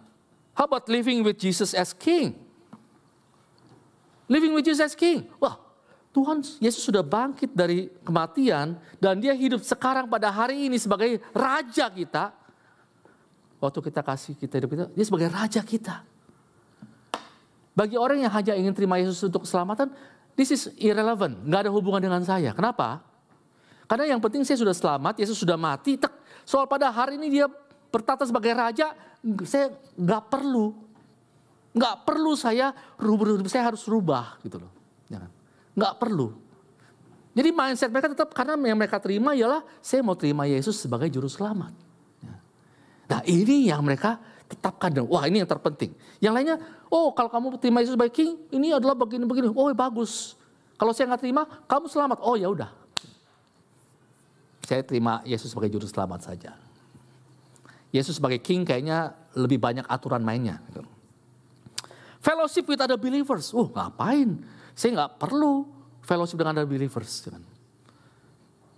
how 0.55 0.63
about 0.63 0.87
living 0.87 1.25
with 1.25 1.35
Jesus 1.35 1.75
as 1.75 1.91
King? 1.91 2.39
Living 4.31 4.55
with 4.55 4.63
Jesus 4.63 4.93
as 4.93 4.95
King. 4.95 5.27
Wah, 5.43 5.59
Tuhan 6.13 6.45
Yesus 6.61 6.85
sudah 6.85 7.01
bangkit 7.01 7.51
dari 7.51 7.89
kematian 8.05 8.77
dan 9.01 9.17
dia 9.17 9.33
hidup 9.33 9.65
sekarang 9.65 10.05
pada 10.05 10.29
hari 10.29 10.69
ini 10.69 10.77
sebagai 10.77 11.17
raja 11.33 11.89
kita 11.89 12.42
waktu 13.63 13.79
kita 13.79 14.03
kasih 14.03 14.35
kita 14.35 14.59
hidup 14.59 14.69
kita, 14.75 14.85
dia 14.91 15.05
sebagai 15.07 15.31
raja 15.31 15.63
kita. 15.63 16.03
Bagi 17.73 17.95
orang 17.95 18.19
yang 18.19 18.29
hanya 18.35 18.53
ingin 18.59 18.75
terima 18.75 18.99
Yesus 18.99 19.23
untuk 19.23 19.47
keselamatan, 19.47 19.89
this 20.35 20.51
is 20.51 20.67
irrelevant, 20.77 21.39
nggak 21.47 21.67
ada 21.67 21.71
hubungan 21.71 22.03
dengan 22.03 22.21
saya. 22.27 22.51
Kenapa? 22.51 23.01
Karena 23.87 24.13
yang 24.13 24.19
penting 24.19 24.43
saya 24.43 24.59
sudah 24.59 24.75
selamat, 24.75 25.17
Yesus 25.17 25.39
sudah 25.39 25.55
mati. 25.55 25.95
Tek, 25.95 26.11
soal 26.43 26.67
pada 26.67 26.91
hari 26.91 27.15
ini 27.15 27.39
dia 27.39 27.47
bertata 27.89 28.27
sebagai 28.27 28.51
raja, 28.51 28.93
saya 29.47 29.73
nggak 29.95 30.23
perlu, 30.27 30.75
nggak 31.73 31.95
perlu 32.03 32.35
saya 32.35 32.75
saya 33.47 33.63
harus 33.73 33.87
rubah 33.87 34.37
gitu 34.43 34.59
loh, 34.59 34.71
ya 35.07 35.23
kan? 35.23 35.31
nggak 35.73 35.93
perlu. 35.97 36.35
Jadi 37.33 37.49
mindset 37.49 37.89
mereka 37.89 38.13
tetap 38.13 38.29
karena 38.29 38.53
yang 38.61 38.77
mereka 38.77 39.01
terima 39.01 39.33
ialah 39.33 39.65
saya 39.81 40.05
mau 40.05 40.13
terima 40.13 40.45
Yesus 40.45 40.77
sebagai 40.77 41.09
juru 41.09 41.25
selamat. 41.25 41.92
Nah 43.09 43.21
ini 43.27 43.67
yang 43.67 43.83
mereka 43.83 44.19
tetapkan. 44.47 44.93
Wah 45.07 45.25
ini 45.27 45.41
yang 45.43 45.49
terpenting. 45.49 45.91
Yang 46.21 46.33
lainnya, 46.33 46.57
oh 46.93 47.11
kalau 47.11 47.29
kamu 47.29 47.57
terima 47.57 47.81
Yesus 47.81 47.97
sebagai 47.97 48.13
King, 48.13 48.37
ini 48.53 48.71
adalah 48.71 48.93
begini-begini. 48.93 49.49
Oh 49.51 49.67
bagus. 49.73 50.37
Kalau 50.77 50.91
saya 50.91 51.09
nggak 51.13 51.21
terima, 51.21 51.43
kamu 51.65 51.85
selamat. 51.89 52.17
Oh 52.21 52.35
ya 52.37 52.49
udah. 52.49 52.71
Saya 54.63 54.81
terima 54.81 55.19
Yesus 55.27 55.51
sebagai 55.51 55.75
juru 55.75 55.85
selamat 55.85 56.23
saja. 56.23 56.55
Yesus 57.93 58.17
sebagai 58.17 58.41
King 58.41 58.65
kayaknya 58.65 59.13
lebih 59.37 59.61
banyak 59.61 59.85
aturan 59.85 60.23
mainnya. 60.25 60.63
Gitu. 60.71 60.81
Fellowship 62.23 62.65
with 62.65 62.81
other 62.81 62.97
believers. 62.97 63.51
Oh 63.51 63.69
ngapain? 63.69 64.41
Saya 64.73 64.97
nggak 64.97 65.21
perlu 65.21 65.67
fellowship 66.01 66.39
dengan 66.39 66.57
other 66.63 66.69
believers. 66.69 67.27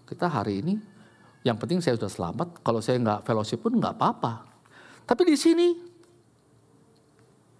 Kita 0.05 0.27
hari 0.27 0.65
ini 0.65 0.75
yang 1.45 1.61
penting 1.61 1.77
saya 1.77 1.93
sudah 1.93 2.09
selamat. 2.09 2.65
Kalau 2.65 2.81
saya 2.81 2.97
nggak 2.97 3.21
fellowship 3.21 3.61
pun 3.61 3.77
nggak 3.77 3.93
apa-apa. 3.93 4.49
Tapi 5.05 5.29
di 5.29 5.37
sini, 5.37 5.77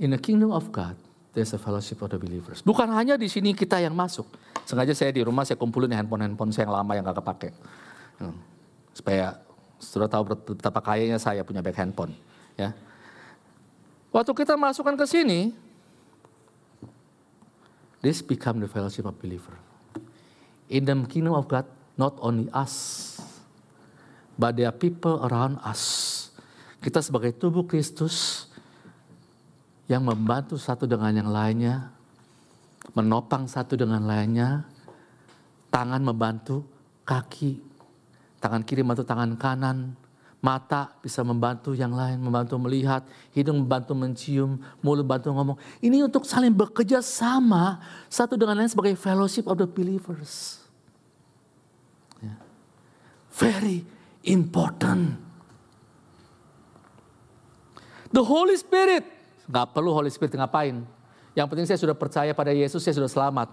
in 0.02 0.10
the 0.10 0.17
kingdom 0.17 0.50
of 0.50 0.74
God, 0.74 0.98
there's 1.38 1.54
a 1.54 1.62
fellowship 1.62 2.02
of 2.02 2.10
the 2.10 2.17
believers. 2.17 2.65
Bukan 2.65 2.89
hanya 2.89 3.13
di 3.13 3.30
sini 3.30 3.54
kita 3.54 3.78
yang 3.78 3.93
masuk. 3.93 4.26
Sengaja 4.65 4.98
saya 4.98 5.13
di 5.13 5.21
rumah 5.21 5.45
saya 5.45 5.62
kumpulin 5.62 5.93
handphone-handphone 5.93 6.50
saya 6.50 6.65
yang 6.65 6.82
lama 6.82 6.91
yang 6.98 7.06
nggak 7.06 7.21
kepake. 7.21 7.50
Hmm. 8.17 8.34
Supaya 8.89 9.38
sudah 9.78 10.10
tahu 10.10 10.34
betapa 10.34 10.82
kayanya 10.82 11.21
saya 11.21 11.45
punya 11.45 11.62
back 11.62 11.78
handphone. 11.78 12.17
Ya. 12.58 12.74
Waktu 14.10 14.34
kita 14.34 14.58
masukkan 14.58 14.98
ke 14.98 15.06
sini, 15.06 15.54
this 18.02 18.26
become 18.26 18.58
the 18.58 18.65
fellowship 18.65 19.06
of 19.06 19.13
believer. 19.21 19.54
In 20.74 20.89
the 20.89 20.98
kingdom 21.06 21.38
of 21.38 21.45
God, 21.45 21.69
not 21.93 22.17
only 22.17 22.50
us 22.50 23.14
but 24.36 24.56
there 24.56 24.67
are 24.67 24.76
people 24.76 25.24
around 25.24 25.60
us. 25.63 26.13
Kita 26.84 27.02
sebagai 27.02 27.34
tubuh 27.34 27.65
Kristus 27.65 28.45
yang 29.89 30.06
membantu 30.06 30.60
satu 30.60 30.86
dengan 30.86 31.12
yang 31.15 31.30
lainnya, 31.32 31.89
menopang 32.93 33.50
satu 33.50 33.74
dengan 33.74 34.06
lainnya, 34.06 34.65
tangan 35.74 36.02
membantu 36.04 36.65
kaki, 37.08 37.58
tangan 38.38 38.62
kiri 38.62 38.86
membantu 38.86 39.06
tangan 39.08 39.34
kanan, 39.38 39.98
mata 40.45 40.93
bisa 41.02 41.26
membantu 41.26 41.74
yang 41.74 41.89
lain, 41.89 42.21
membantu 42.21 42.62
melihat, 42.62 43.02
hidung 43.34 43.65
membantu 43.65 43.98
mencium, 43.98 44.62
mulut 44.86 45.02
membantu 45.02 45.34
ngomong. 45.34 45.58
Ini 45.82 46.06
untuk 46.06 46.21
saling 46.30 46.54
bekerja 46.54 47.02
sama 47.02 47.82
satu 48.13 48.38
dengan 48.38 48.62
lain 48.62 48.69
sebagai 48.69 48.93
fellowship 48.93 49.50
of 49.50 49.58
the 49.58 49.65
believers. 49.65 50.62
Ya. 52.21 52.38
Very 53.34 53.94
important. 54.25 55.21
The 58.11 58.23
Holy 58.23 58.55
Spirit. 58.55 59.03
Gak 59.45 59.77
perlu 59.77 59.93
Holy 59.93 60.09
Spirit 60.09 60.33
ngapain. 60.33 60.81
Yang 61.38 61.47
penting 61.51 61.67
saya 61.67 61.79
sudah 61.79 61.93
percaya 61.93 62.31
pada 62.33 62.49
Yesus, 62.55 62.81
saya 62.81 62.97
sudah 62.97 63.11
selamat. 63.11 63.51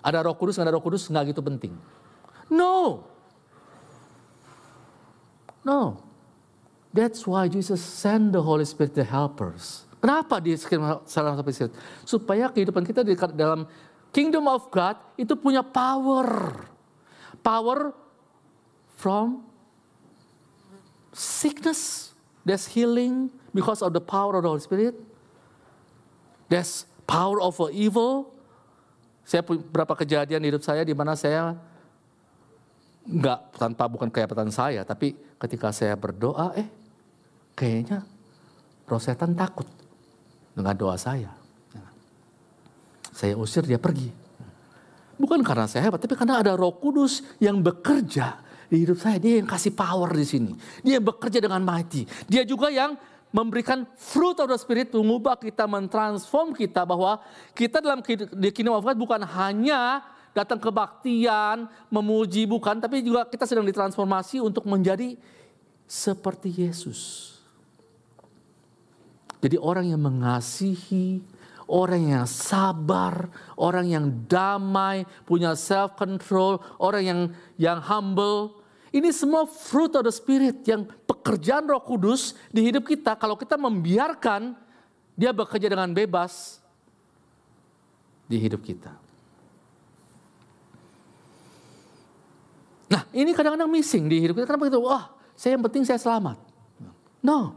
Ada 0.00 0.24
roh 0.24 0.32
kudus, 0.38 0.56
gak 0.56 0.64
ada 0.64 0.72
roh 0.72 0.80
kudus, 0.80 1.10
gak 1.10 1.28
gitu 1.28 1.44
penting. 1.44 1.76
No. 2.48 3.04
No. 5.60 6.00
That's 6.94 7.28
why 7.28 7.50
Jesus 7.52 7.82
send 7.82 8.32
the 8.32 8.40
Holy 8.40 8.64
Spirit 8.64 8.96
the 8.96 9.04
helpers. 9.04 9.84
Kenapa 10.00 10.40
di 10.40 10.56
salam 10.56 11.36
Spirit? 11.44 11.76
Supaya 12.08 12.48
kehidupan 12.48 12.82
kita 12.88 13.04
di 13.04 13.12
dalam 13.36 13.68
kingdom 14.14 14.48
of 14.48 14.72
God 14.72 14.96
itu 15.20 15.36
punya 15.36 15.60
power. 15.60 16.56
Power 17.44 17.92
from 18.96 19.49
sickness, 21.12 22.12
there's 22.46 22.66
healing 22.70 23.30
because 23.54 23.82
of 23.82 23.94
the 23.94 24.02
power 24.02 24.38
of 24.38 24.42
the 24.46 24.50
Holy 24.50 24.62
Spirit. 24.62 24.94
There's 26.50 26.86
power 27.06 27.38
over 27.38 27.70
evil. 27.70 28.30
Saya 29.22 29.46
punya 29.46 29.62
beberapa 29.62 29.94
kejadian 29.94 30.42
di 30.42 30.50
hidup 30.50 30.66
saya 30.66 30.82
di 30.82 30.94
mana 30.94 31.14
saya 31.14 31.54
nggak 33.06 33.58
tanpa 33.58 33.86
bukan 33.86 34.10
kehebatan 34.10 34.50
saya, 34.50 34.82
tapi 34.82 35.14
ketika 35.38 35.70
saya 35.70 35.94
berdoa, 35.94 36.52
eh 36.58 36.66
kayaknya 37.54 38.02
roh 38.86 39.00
setan 39.00 39.34
takut 39.34 39.66
dengan 40.54 40.74
doa 40.74 40.98
saya. 40.98 41.30
Saya 43.14 43.36
usir 43.36 43.66
dia 43.66 43.78
pergi. 43.78 44.10
Bukan 45.20 45.44
karena 45.44 45.68
saya 45.68 45.90
hebat, 45.90 46.00
tapi 46.00 46.16
karena 46.16 46.40
ada 46.40 46.56
roh 46.56 46.72
kudus 46.80 47.20
yang 47.36 47.60
bekerja 47.60 48.40
di 48.70 48.86
hidup 48.86 48.96
saya. 49.02 49.18
Dia 49.18 49.42
yang 49.42 49.48
kasih 49.50 49.74
power 49.74 50.14
di 50.14 50.24
sini. 50.24 50.52
Dia 50.86 51.02
yang 51.02 51.06
bekerja 51.10 51.42
dengan 51.42 51.60
mighty. 51.66 52.06
Dia 52.30 52.46
juga 52.46 52.70
yang 52.70 52.94
memberikan 53.34 53.86
fruit 53.98 54.38
of 54.38 54.46
the 54.50 54.58
spirit 54.58 54.94
mengubah 54.94 55.38
kita, 55.38 55.66
mentransform 55.66 56.54
kita 56.54 56.86
bahwa 56.86 57.18
kita 57.54 57.82
dalam 57.82 58.02
di 58.06 58.48
kingdom 58.54 58.78
of 58.78 58.86
God 58.86 58.98
bukan 58.98 59.22
hanya 59.26 60.06
datang 60.30 60.62
kebaktian, 60.62 61.66
memuji 61.90 62.46
bukan, 62.46 62.78
tapi 62.78 63.02
juga 63.02 63.26
kita 63.26 63.46
sedang 63.46 63.66
ditransformasi 63.66 64.38
untuk 64.38 64.62
menjadi 64.66 65.18
seperti 65.90 66.54
Yesus. 66.66 67.34
Jadi 69.40 69.56
orang 69.56 69.90
yang 69.90 70.02
mengasihi, 70.04 71.24
orang 71.66 72.12
yang 72.12 72.26
sabar, 72.28 73.26
orang 73.56 73.86
yang 73.88 74.06
damai, 74.28 75.08
punya 75.24 75.56
self 75.56 75.96
control, 75.96 76.60
orang 76.78 77.02
yang 77.02 77.20
yang 77.56 77.78
humble. 77.80 78.59
Ini 78.90 79.14
semua 79.14 79.46
fruit 79.46 79.94
of 79.94 80.02
the 80.02 80.10
spirit 80.10 80.66
yang 80.66 80.82
pekerjaan 81.06 81.62
Roh 81.70 81.78
Kudus 81.78 82.34
di 82.50 82.66
hidup 82.66 82.90
kita 82.90 83.14
kalau 83.14 83.38
kita 83.38 83.54
membiarkan 83.54 84.58
dia 85.14 85.30
bekerja 85.30 85.70
dengan 85.70 85.94
bebas 85.94 86.58
di 88.26 88.34
hidup 88.38 88.62
kita. 88.66 88.90
Nah, 92.90 93.06
ini 93.14 93.30
kadang-kadang 93.30 93.70
missing 93.70 94.10
di 94.10 94.18
hidup 94.18 94.34
kita. 94.42 94.50
Kenapa 94.50 94.66
gitu? 94.66 94.82
Wah, 94.82 95.14
saya 95.38 95.54
yang 95.54 95.62
penting 95.62 95.86
saya 95.86 96.02
selamat. 96.02 96.42
No. 97.22 97.54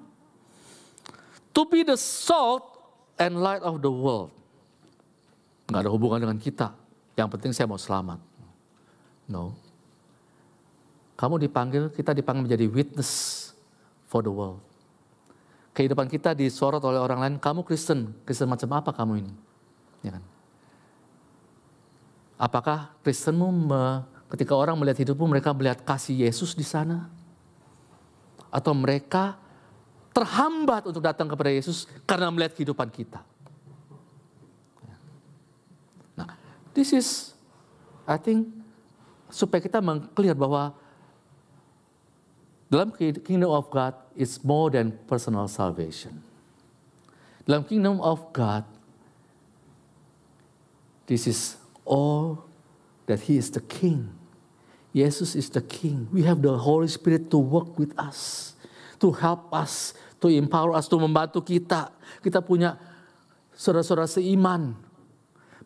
To 1.57 1.65
be 1.65 1.81
the 1.81 1.97
salt 1.97 2.77
and 3.17 3.41
light 3.41 3.65
of 3.65 3.81
the 3.81 3.89
world. 3.89 4.29
Nggak 5.65 5.81
ada 5.87 5.89
hubungan 5.89 6.19
dengan 6.29 6.37
kita. 6.37 6.77
Yang 7.17 7.29
penting 7.33 7.51
saya 7.57 7.65
mau 7.65 7.81
selamat. 7.81 8.21
No. 9.25 9.57
Kamu 11.13 11.37
dipanggil, 11.37 11.93
kita 11.93 12.11
dipanggil 12.11 12.49
menjadi 12.49 12.65
witness 12.69 13.11
for 14.09 14.25
the 14.25 14.33
world. 14.33 14.61
Kehidupan 15.73 16.05
kita 16.09 16.37
disorot 16.37 16.81
oleh 16.85 17.01
orang 17.01 17.21
lain, 17.21 17.35
kamu 17.41 17.65
Kristen, 17.65 18.13
Kristen 18.25 18.49
macam 18.49 18.69
apa 18.77 18.93
kamu 18.93 19.25
ini? 19.25 19.33
Ya 20.05 20.17
kan? 20.17 20.23
Apakah 22.37 22.93
Kristenmu 23.01 23.49
ketika 24.33 24.53
orang 24.57 24.77
melihat 24.77 25.01
hidupmu, 25.05 25.25
mereka 25.29 25.53
melihat 25.53 25.81
kasih 25.81 26.25
Yesus 26.25 26.53
di 26.53 26.65
sana? 26.65 27.09
Atau 28.53 28.73
mereka 28.77 29.37
terhambat 30.13 30.85
untuk 30.85 31.01
datang 31.01 31.25
kepada 31.25 31.49
Yesus 31.49 31.89
karena 32.05 32.29
melihat 32.29 32.53
kehidupan 32.53 32.89
kita. 32.93 33.25
Nah, 36.13 36.29
this 36.77 36.93
is, 36.93 37.33
I 38.05 38.21
think, 38.21 38.45
supaya 39.33 39.57
kita 39.57 39.81
mengclear 39.81 40.37
bahwa 40.37 40.77
dalam 42.73 42.89
kingdom 42.97 43.53
of 43.53 43.69
God 43.69 43.93
is 44.17 44.41
more 44.41 44.73
than 44.73 44.97
personal 45.05 45.45
salvation. 45.45 46.25
Dalam 47.45 47.69
kingdom 47.69 48.01
of 48.01 48.33
God, 48.33 48.65
this 51.05 51.29
is 51.29 51.61
all 51.85 52.49
that 53.05 53.29
He 53.29 53.37
is 53.37 53.53
the 53.53 53.61
King. 53.61 54.09
Jesus 54.89 55.37
is 55.37 55.53
the 55.53 55.61
King. 55.61 56.09
We 56.09 56.25
have 56.25 56.41
the 56.41 56.57
Holy 56.57 56.89
Spirit 56.89 57.29
to 57.29 57.37
work 57.37 57.77
with 57.77 57.93
us, 57.93 58.53
to 58.97 59.13
help 59.13 59.53
us 59.53 59.93
to 60.23 60.31
empower 60.31 60.71
us, 60.71 60.87
to 60.87 60.95
membantu 60.95 61.43
kita. 61.43 61.91
Kita 62.23 62.39
punya 62.39 62.79
saudara-saudara 63.51 64.07
seiman. 64.07 64.71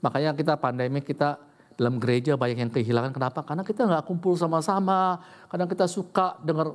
Makanya 0.02 0.34
kita 0.34 0.58
pandemi 0.58 1.06
kita 1.06 1.38
dalam 1.78 2.02
gereja 2.02 2.34
banyak 2.34 2.66
yang 2.66 2.74
kehilangan. 2.74 3.14
Kenapa? 3.14 3.46
Karena 3.46 3.62
kita 3.62 3.86
nggak 3.86 4.10
kumpul 4.10 4.34
sama-sama. 4.34 5.22
Kadang 5.46 5.70
kita 5.70 5.86
suka 5.86 6.42
dengar 6.42 6.74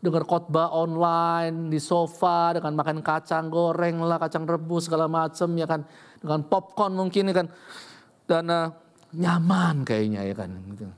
dengar 0.00 0.24
khotbah 0.24 0.72
online 0.72 1.68
di 1.68 1.76
sofa 1.76 2.56
dengan 2.56 2.72
makan 2.80 3.04
kacang 3.04 3.52
goreng 3.52 4.00
lah, 4.00 4.16
kacang 4.16 4.48
rebus 4.48 4.88
segala 4.88 5.06
macam 5.06 5.48
ya 5.54 5.68
kan, 5.68 5.84
dengan 6.18 6.40
popcorn 6.48 6.96
mungkin 6.96 7.28
ya 7.30 7.34
kan, 7.44 7.46
dan 8.24 8.44
uh, 8.48 8.66
nyaman 9.12 9.84
kayaknya 9.84 10.24
ya 10.24 10.34
kan. 10.34 10.50
Gitu. 10.72 10.88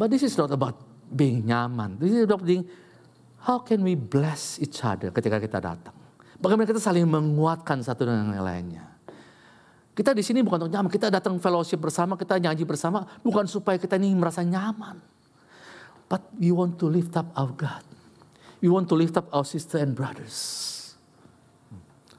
But 0.00 0.08
this 0.08 0.24
is 0.24 0.32
not 0.40 0.48
about 0.48 0.80
being 1.12 1.44
nyaman. 1.44 2.00
This 2.00 2.16
is 2.16 2.24
about 2.24 2.40
being 2.40 2.64
How 3.40 3.64
can 3.64 3.80
we 3.80 3.96
bless 3.96 4.60
each 4.60 4.84
other 4.84 5.08
ketika 5.08 5.40
kita 5.40 5.64
datang? 5.64 5.96
Bagaimana 6.36 6.68
kita 6.68 6.80
saling 6.80 7.08
menguatkan 7.08 7.80
satu 7.80 8.04
dengan 8.04 8.36
yang 8.36 8.44
lainnya? 8.44 8.84
Kita 9.96 10.12
di 10.12 10.20
sini 10.20 10.44
bukan 10.44 10.68
untuk 10.68 10.72
nyaman, 10.72 10.92
kita 10.92 11.08
datang 11.08 11.40
fellowship 11.40 11.80
bersama, 11.80 12.16
kita 12.20 12.36
nyanyi 12.36 12.64
bersama, 12.68 13.04
bukan 13.24 13.48
supaya 13.48 13.80
kita 13.80 13.96
ini 13.96 14.12
merasa 14.12 14.44
nyaman. 14.44 15.00
But 16.08 16.28
we 16.36 16.52
want 16.52 16.76
to 16.80 16.88
lift 16.88 17.16
up 17.16 17.32
our 17.32 17.52
God. 17.52 17.84
We 18.60 18.68
want 18.68 18.88
to 18.92 18.96
lift 18.96 19.16
up 19.16 19.28
our 19.32 19.44
sister 19.44 19.80
and 19.80 19.96
brothers. 19.96 20.94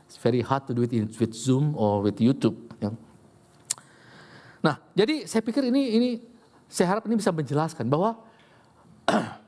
It's 0.09 0.17
very 0.17 0.41
hard 0.41 0.65
to 0.67 0.73
do 0.73 0.81
it 0.81 0.93
in, 0.93 1.09
with 1.19 1.33
Zoom 1.33 1.77
or 1.77 2.01
with 2.01 2.17
YouTube. 2.17 2.57
Ya. 2.81 2.91
Nah, 4.61 4.75
jadi 4.97 5.29
saya 5.29 5.45
pikir 5.45 5.69
ini 5.69 5.97
ini 5.97 6.09
saya 6.65 6.97
harap 6.97 7.05
ini 7.05 7.17
bisa 7.17 7.29
menjelaskan 7.29 7.85
bahwa 7.85 8.17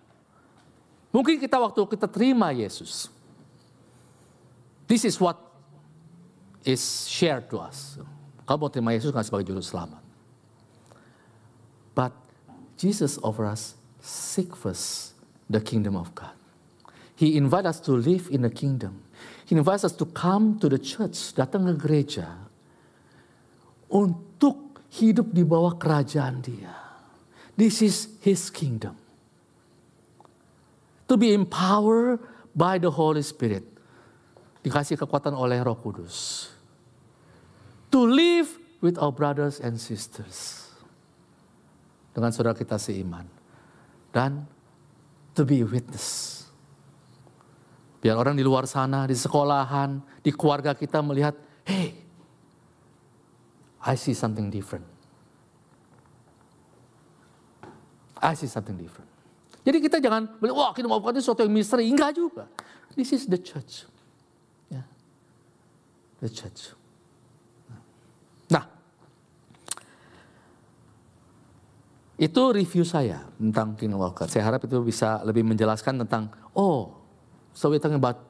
Mungkin 1.13 1.37
kita 1.37 1.61
waktu 1.61 1.77
kita 1.93 2.09
terima 2.09 2.49
Yesus. 2.49 3.05
This 4.89 5.05
is 5.05 5.21
what 5.21 5.37
is 6.65 6.81
shared 7.05 7.45
to 7.53 7.61
us. 7.61 8.01
Kamu 8.49 8.65
mau 8.65 8.69
terima 8.73 8.97
Yesus 8.97 9.13
kan 9.13 9.21
sebagai 9.21 9.53
juru 9.53 9.61
selamat. 9.61 10.01
But 11.93 12.17
Jesus 12.81 13.21
offer 13.21 13.45
us 13.45 13.77
seek 14.01 14.57
first 14.57 15.13
the 15.45 15.61
kingdom 15.61 15.93
of 15.93 16.09
God. 16.17 16.33
He 17.15 17.37
invite 17.37 17.65
us 17.65 17.79
to 17.85 17.93
live 17.93 18.27
in 18.31 18.41
the 18.41 18.49
kingdom. 18.49 19.05
He 19.45 19.55
invites 19.55 19.83
us 19.85 19.93
to 20.01 20.05
come 20.05 20.57
to 20.59 20.67
the 20.69 20.81
church, 20.81 21.37
datang 21.37 21.69
ke 21.69 21.73
gereja 21.77 22.49
untuk 23.93 24.81
hidup 24.89 25.29
di 25.29 25.45
bawah 25.45 25.77
kerajaan 25.77 26.41
Dia. 26.41 26.73
This 27.53 27.85
is 27.85 28.17
His 28.25 28.49
kingdom 28.49 28.97
to 31.05 31.13
be 31.13 31.37
empowered 31.37 32.17
by 32.57 32.81
the 32.81 32.89
Holy 32.89 33.21
Spirit. 33.21 33.61
Dikasih 34.65 34.97
kekuatan 34.97 35.37
oleh 35.37 35.61
Roh 35.61 35.77
Kudus. 35.77 36.49
To 37.93 38.09
live 38.09 38.49
with 38.81 38.97
our 38.97 39.13
brothers 39.13 39.61
and 39.61 39.77
sisters. 39.77 40.65
Dengan 42.15 42.33
saudara 42.33 42.57
kita 42.57 42.81
seiman. 42.81 43.29
Dan 44.09 44.49
to 45.37 45.45
be 45.45 45.61
a 45.61 45.67
witness. 45.67 46.42
Biar 48.03 48.19
orang 48.19 48.35
di 48.35 48.43
luar 48.43 48.67
sana, 48.67 49.07
di 49.07 49.15
sekolahan, 49.15 50.03
di 50.19 50.35
keluarga 50.35 50.75
kita 50.75 50.99
melihat, 50.99 51.39
hey, 51.63 51.95
I 53.79 53.95
see 53.95 54.11
something 54.11 54.51
different. 54.51 54.83
I 58.19 58.35
see 58.35 58.51
something 58.51 58.75
different. 58.75 59.07
Jadi 59.63 59.79
kita 59.79 60.03
jangan 60.03 60.35
bilang, 60.35 60.59
wah 60.59 60.71
kita 60.75 60.83
mau 60.83 60.99
itu 60.99 61.23
sesuatu 61.23 61.47
yang 61.47 61.55
misteri. 61.55 61.87
Enggak 61.87 62.19
juga. 62.19 62.51
This 62.91 63.15
is 63.15 63.23
the 63.23 63.39
church. 63.39 63.87
Ya. 64.67 64.83
The 66.19 66.27
church. 66.27 66.75
Nah, 68.51 68.67
itu 72.19 72.41
review 72.51 72.83
saya 72.83 73.23
tentang 73.39 73.79
Kingdom 73.79 74.03
Walker. 74.03 74.27
Saya 74.27 74.43
harap 74.51 74.67
itu 74.67 74.75
bisa 74.83 75.23
lebih 75.23 75.47
menjelaskan 75.47 76.03
tentang, 76.03 76.27
oh, 76.51 77.02
so 77.53 77.69
we're 77.69 77.79
talking 77.79 77.97
about 77.97 78.21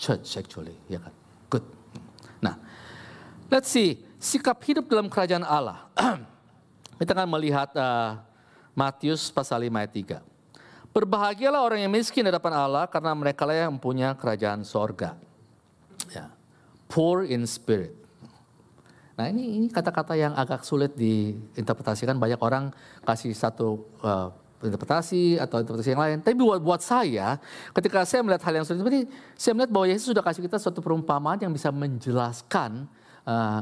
church 0.00 0.36
actually. 0.40 0.74
Ya 0.88 0.98
kan? 0.98 1.12
Good. 1.52 1.64
Nah, 2.40 2.56
let's 3.52 3.68
see. 3.68 4.00
Sikap 4.20 4.60
hidup 4.64 4.88
dalam 4.88 5.12
kerajaan 5.12 5.44
Allah. 5.44 5.88
kita 7.00 7.16
akan 7.16 7.28
melihat 7.28 7.72
uh, 7.76 8.20
Matius 8.76 9.28
pasal 9.32 9.64
5 9.64 9.72
ayat 9.72 9.92
3. 10.24 10.90
Berbahagialah 10.90 11.62
orang 11.62 11.80
yang 11.86 11.92
miskin 11.92 12.26
di 12.26 12.28
hadapan 12.34 12.56
Allah 12.56 12.84
karena 12.90 13.14
mereka 13.14 13.46
lah 13.46 13.70
yang 13.70 13.78
punya 13.78 14.16
kerajaan 14.18 14.66
sorga. 14.66 15.14
Ya. 16.10 16.32
Poor 16.90 17.22
in 17.22 17.46
spirit. 17.46 17.94
Nah 19.14 19.28
ini 19.28 19.60
ini 19.60 19.66
kata-kata 19.68 20.16
yang 20.16 20.32
agak 20.34 20.64
sulit 20.66 20.96
diinterpretasikan. 20.96 22.16
Banyak 22.16 22.40
orang 22.42 22.74
kasih 23.04 23.36
satu 23.36 23.86
uh, 24.00 24.32
interpretasi 24.60 25.40
atau 25.40 25.60
interpretasi 25.60 25.96
yang 25.96 26.02
lain. 26.02 26.16
Tapi 26.20 26.36
buat 26.36 26.60
buat 26.60 26.80
saya, 26.84 27.40
ketika 27.72 28.04
saya 28.04 28.20
melihat 28.20 28.44
hal 28.44 28.60
yang 28.60 28.66
seperti 28.66 29.08
saya 29.34 29.52
melihat 29.56 29.72
bahwa 29.72 29.86
Yesus 29.88 30.12
sudah 30.12 30.24
kasih 30.24 30.44
kita 30.44 30.60
suatu 30.60 30.84
perumpamaan 30.84 31.40
yang 31.40 31.52
bisa 31.52 31.72
menjelaskan, 31.72 32.84
uh, 33.24 33.60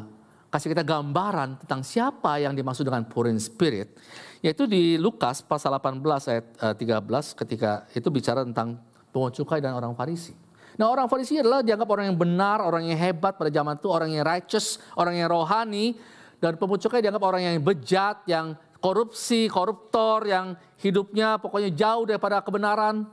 kasih 0.51 0.75
kita 0.75 0.83
gambaran 0.83 1.63
tentang 1.63 1.81
siapa 1.87 2.43
yang 2.43 2.57
dimaksud 2.57 2.83
dengan 2.83 3.07
poor 3.07 3.31
in 3.31 3.39
spirit. 3.39 3.95
Yaitu 4.43 4.71
di 4.71 4.99
Lukas 4.99 5.43
pasal 5.43 5.75
18 5.75 5.99
ayat 6.31 6.47
13 6.79 6.79
eh, 6.79 7.25
ketika 7.43 7.71
itu 7.91 8.09
bicara 8.11 8.47
tentang 8.47 8.79
pungut 9.11 9.35
cukai 9.35 9.59
dan 9.59 9.75
orang 9.75 9.99
Farisi. 9.99 10.31
Nah 10.79 10.87
orang 10.87 11.11
Farisi 11.11 11.43
adalah 11.43 11.59
dianggap 11.59 11.91
orang 11.91 12.15
yang 12.15 12.19
benar, 12.19 12.63
orang 12.63 12.87
yang 12.87 12.95
hebat 12.95 13.35
pada 13.35 13.51
zaman 13.51 13.75
itu, 13.83 13.91
orang 13.91 14.15
yang 14.15 14.23
righteous, 14.23 14.79
orang 14.95 15.19
yang 15.19 15.27
rohani. 15.27 15.99
Dan 16.39 16.55
cukai 16.55 17.03
dianggap 17.03 17.19
orang 17.27 17.43
yang 17.51 17.59
bejat, 17.59 18.23
yang 18.31 18.55
korupsi, 18.79 19.51
koruptor, 19.51 20.27
yang 20.27 20.55
hidupnya 20.79 21.39
pokoknya 21.39 21.71
jauh 21.75 22.07
daripada 22.07 22.43
kebenaran. 22.43 23.07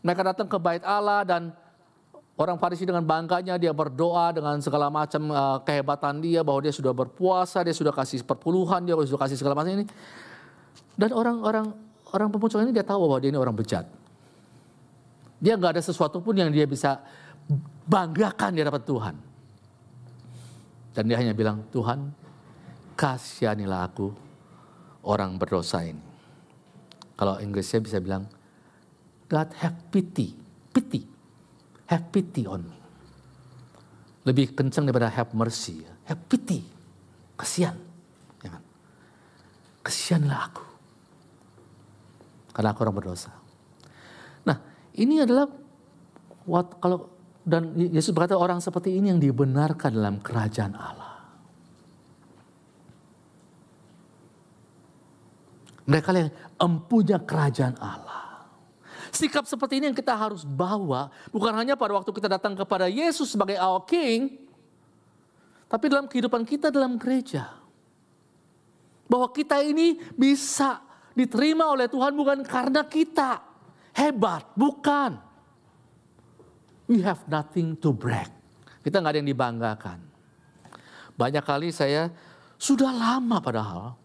Mereka 0.00 0.22
datang 0.22 0.48
ke 0.48 0.56
bait 0.60 0.84
Allah 0.84 1.26
dan 1.26 1.52
orang 2.36 2.56
Farisi 2.60 2.84
dengan 2.84 3.04
bangganya 3.04 3.56
dia 3.56 3.72
berdoa 3.72 4.32
dengan 4.32 4.60
segala 4.60 4.92
macam 4.92 5.28
uh, 5.32 5.58
kehebatan 5.64 6.20
dia 6.20 6.40
bahwa 6.44 6.60
dia 6.64 6.72
sudah 6.72 6.92
berpuasa, 6.92 7.64
dia 7.64 7.74
sudah 7.76 7.92
kasih 7.92 8.24
perpuluhan, 8.24 8.84
dia 8.84 8.94
sudah 8.96 9.20
kasih 9.26 9.36
segala 9.40 9.56
macam 9.56 9.82
ini. 9.82 9.84
Dan 10.96 11.12
orang-orang 11.12 11.76
orang 12.12 12.28
pemuncak 12.32 12.64
ini 12.64 12.72
dia 12.72 12.86
tahu 12.86 13.04
bahwa 13.08 13.18
dia 13.20 13.28
ini 13.32 13.40
orang 13.40 13.56
bejat. 13.56 13.84
Dia 15.36 15.52
nggak 15.60 15.76
ada 15.76 15.82
sesuatu 15.84 16.24
pun 16.24 16.32
yang 16.32 16.48
dia 16.48 16.64
bisa 16.64 16.96
banggakan 17.84 18.56
di 18.56 18.60
hadapan 18.64 18.84
Tuhan. 18.84 19.14
Dan 20.96 21.02
dia 21.12 21.20
hanya 21.20 21.36
bilang, 21.36 21.60
Tuhan 21.68 22.08
kasihanilah 22.96 23.84
aku 23.84 24.25
orang 25.06 25.38
berdosa 25.38 25.86
ini. 25.86 26.02
Kalau 27.16 27.40
Inggrisnya 27.40 27.80
bisa 27.80 27.98
bilang, 28.02 28.28
God 29.30 29.48
have 29.62 29.78
pity, 29.88 30.36
pity, 30.74 31.06
have 31.88 32.10
pity 32.12 32.44
on 32.44 32.66
me. 32.66 32.78
Lebih 34.26 34.58
kencang 34.58 34.84
daripada 34.84 35.08
have 35.08 35.32
mercy, 35.32 35.86
have 36.10 36.20
pity, 36.26 36.66
kasihan. 37.38 37.78
Ya 38.42 38.50
kan? 38.52 38.62
Kasihanlah 39.86 40.40
aku. 40.50 40.66
Karena 42.52 42.74
aku 42.74 42.80
orang 42.82 42.96
berdosa. 42.98 43.30
Nah 44.44 44.58
ini 44.98 45.22
adalah 45.22 45.46
what, 46.44 46.82
kalau 46.82 47.16
dan 47.46 47.78
Yesus 47.78 48.10
berkata 48.10 48.34
orang 48.34 48.58
seperti 48.58 48.98
ini 48.98 49.14
yang 49.14 49.22
dibenarkan 49.22 49.94
dalam 49.94 50.18
kerajaan 50.18 50.74
Allah. 50.74 51.05
Mereka 55.86 56.10
yang 56.10 56.30
empunya 56.58 57.18
kerajaan 57.22 57.78
Allah. 57.78 58.26
Sikap 59.14 59.46
seperti 59.46 59.78
ini 59.78 59.88
yang 59.88 59.96
kita 59.96 60.12
harus 60.18 60.42
bawa 60.42 61.08
bukan 61.30 61.54
hanya 61.54 61.78
pada 61.78 61.94
waktu 61.94 62.10
kita 62.10 62.26
datang 62.26 62.58
kepada 62.58 62.90
Yesus 62.90 63.30
sebagai 63.32 63.54
our 63.56 63.86
King, 63.86 64.34
tapi 65.70 65.86
dalam 65.86 66.10
kehidupan 66.10 66.42
kita 66.42 66.74
dalam 66.74 66.98
gereja. 66.98 67.54
Bahwa 69.06 69.30
kita 69.30 69.62
ini 69.62 70.02
bisa 70.18 70.82
diterima 71.14 71.70
oleh 71.70 71.86
Tuhan 71.86 72.12
bukan 72.18 72.42
karena 72.42 72.82
kita 72.82 73.38
hebat, 73.94 74.50
bukan. 74.58 75.22
We 76.90 77.02
have 77.06 77.22
nothing 77.30 77.78
to 77.78 77.94
brag. 77.94 78.30
Kita 78.82 78.98
nggak 78.98 79.14
ada 79.14 79.18
yang 79.22 79.30
dibanggakan. 79.30 79.98
Banyak 81.14 81.44
kali 81.46 81.70
saya 81.70 82.10
sudah 82.58 82.90
lama 82.90 83.38
padahal 83.38 83.96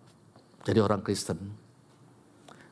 jadi 0.64 0.80
orang 0.82 1.02
Kristen 1.04 1.61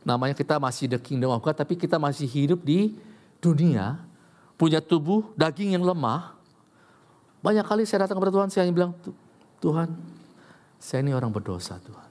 namanya 0.09 0.33
kita 0.33 0.57
masih 0.57 0.89
the 0.89 0.97
kingdom 0.97 1.29
of 1.29 1.45
God, 1.45 1.53
tapi 1.53 1.77
kita 1.77 2.01
masih 2.01 2.25
hidup 2.25 2.65
di 2.65 2.97
dunia, 3.37 4.01
punya 4.57 4.81
tubuh 4.81 5.29
daging 5.37 5.77
yang 5.77 5.85
lemah. 5.85 6.33
Banyak 7.45 7.61
kali 7.61 7.85
saya 7.85 8.09
datang 8.09 8.17
kepada 8.17 8.33
Tuhan, 8.33 8.49
saya 8.49 8.65
hanya 8.65 8.73
bilang, 8.73 8.91
Tuhan, 9.61 9.93
saya 10.81 11.05
ini 11.05 11.13
orang 11.13 11.29
berdosa 11.29 11.77
Tuhan. 11.77 12.09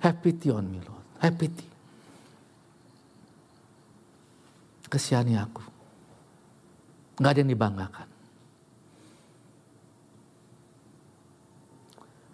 Have 0.00 0.24
pity 0.24 0.48
on 0.48 0.64
me 0.64 0.80
Lord, 0.80 1.04
have 1.20 1.36
pity. 1.36 1.68
Kesihani 4.88 5.36
aku. 5.36 5.62
Gak 7.20 7.36
ada 7.36 7.40
yang 7.44 7.52
dibanggakan. 7.52 8.08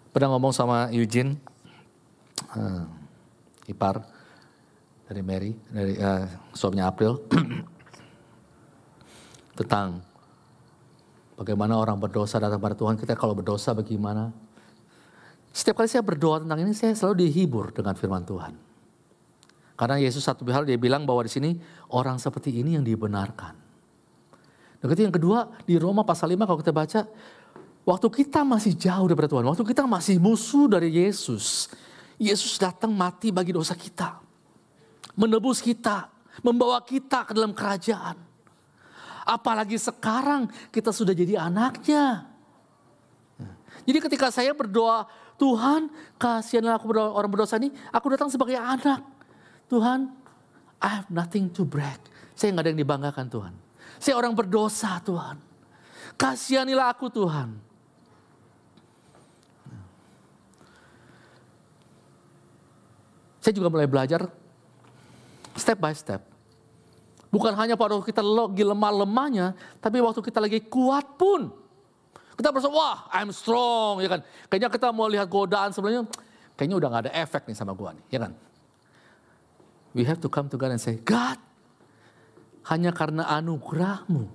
Pernah 0.09 0.33
ngomong 0.33 0.49
sama 0.49 0.89
Eugene, 0.89 1.37
uh, 2.55 2.83
ipar 3.67 4.03
dari 5.07 5.21
Mary, 5.23 5.51
dari 5.71 5.95
uh, 5.99 6.27
suaminya 6.51 6.91
April, 6.91 7.23
tentang 9.59 10.03
bagaimana 11.39 11.79
orang 11.79 11.97
berdosa 11.97 12.39
datang 12.39 12.59
pada 12.59 12.75
Tuhan. 12.75 12.95
Kita 12.95 13.15
kalau 13.15 13.35
berdosa 13.35 13.75
bagaimana? 13.75 14.31
Setiap 15.51 15.81
kali 15.81 15.89
saya 15.89 16.05
berdoa 16.05 16.43
tentang 16.43 16.61
ini, 16.61 16.71
saya 16.75 16.93
selalu 16.93 17.25
dihibur 17.25 17.73
dengan 17.73 17.97
firman 17.97 18.21
Tuhan. 18.21 18.53
Karena 19.77 20.01
Yesus 20.01 20.25
satu 20.25 20.41
hal 20.49 20.65
dia 20.65 20.77
bilang 20.77 21.05
bahwa 21.05 21.21
di 21.25 21.29
sini 21.29 21.57
orang 21.93 22.17
seperti 22.17 22.49
ini 22.49 22.77
yang 22.77 22.85
dibenarkan. 22.85 23.53
Dan 24.77 25.09
yang 25.09 25.13
kedua 25.13 25.49
di 25.65 25.77
Roma 25.77 26.05
pasal 26.05 26.33
5 26.33 26.45
kalau 26.45 26.59
kita 26.61 26.73
baca, 26.73 27.01
waktu 27.85 28.07
kita 28.09 28.45
masih 28.45 28.77
jauh 28.77 29.05
dari 29.09 29.25
Tuhan, 29.25 29.45
waktu 29.45 29.65
kita 29.65 29.89
masih 29.89 30.21
musuh 30.21 30.69
dari 30.69 30.93
Yesus, 30.93 31.69
Yesus 32.17 32.57
datang 32.57 32.93
mati 32.93 33.29
bagi 33.29 33.53
dosa 33.53 33.77
kita. 33.77 34.21
Menebus 35.17 35.61
kita, 35.61 36.09
membawa 36.41 36.81
kita 36.81 37.25
ke 37.25 37.31
dalam 37.33 37.53
kerajaan. 37.53 38.17
Apalagi 39.27 39.77
sekarang 39.77 40.49
kita 40.73 40.89
sudah 40.89 41.13
jadi 41.13 41.37
anaknya. 41.37 42.25
Jadi 43.85 43.97
ketika 44.01 44.33
saya 44.33 44.51
berdoa, 44.57 45.05
Tuhan 45.37 45.93
kasihanlah 46.17 46.81
aku 46.81 46.89
berdoa, 46.89 47.13
orang 47.13 47.29
berdosa 47.29 47.61
ini, 47.61 47.69
aku 47.93 48.09
datang 48.13 48.33
sebagai 48.33 48.57
anak. 48.57 49.05
Tuhan, 49.69 50.09
I 50.81 50.89
have 51.01 51.09
nothing 51.13 51.53
to 51.53 51.65
brag. 51.65 52.01
Saya 52.33 52.53
nggak 52.53 52.65
ada 52.65 52.69
yang 52.73 52.81
dibanggakan 52.81 53.25
Tuhan. 53.29 53.53
Saya 53.97 54.15
orang 54.17 54.33
berdosa 54.33 54.97
Tuhan. 55.01 55.37
Kasihanilah 56.17 56.93
aku 56.93 57.09
Tuhan. 57.13 57.66
Saya 63.47 63.63
juga 63.63 63.71
mulai 63.71 63.87
belajar 63.87 64.27
step 65.55 65.79
by 65.79 65.95
step. 65.95 66.19
Bukan 67.31 67.55
hanya 67.55 67.79
pada 67.79 67.95
waktu 67.95 68.11
kita 68.11 68.19
lagi 68.19 68.59
lemah-lemahnya, 68.59 69.55
tapi 69.79 70.03
waktu 70.03 70.19
kita 70.19 70.43
lagi 70.43 70.67
kuat 70.67 71.15
pun. 71.15 71.47
Kita 72.35 72.51
merasa, 72.51 72.67
wah 72.67 73.07
I'm 73.07 73.31
strong, 73.31 74.03
ya 74.03 74.11
kan. 74.11 74.19
Kayaknya 74.51 74.67
kita 74.67 74.87
mau 74.91 75.07
lihat 75.07 75.31
godaan 75.31 75.71
sebelumnya, 75.71 76.03
kayaknya 76.59 76.75
udah 76.75 76.87
gak 76.91 77.03
ada 77.07 77.13
efek 77.23 77.47
nih 77.47 77.55
sama 77.55 77.71
gua 77.71 77.95
nih, 77.95 78.03
ya 78.11 78.19
kan. 78.27 78.35
We 79.95 80.03
have 80.03 80.19
to 80.19 80.27
come 80.27 80.51
to 80.51 80.59
God 80.59 80.75
and 80.75 80.83
say, 80.83 80.99
God, 80.99 81.39
hanya 82.67 82.91
karena 82.91 83.31
anugerahmu, 83.31 84.27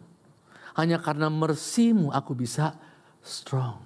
hanya 0.81 0.97
karena 1.05 1.29
mersimu 1.29 2.09
aku 2.17 2.33
bisa 2.33 2.81
strong. 3.21 3.77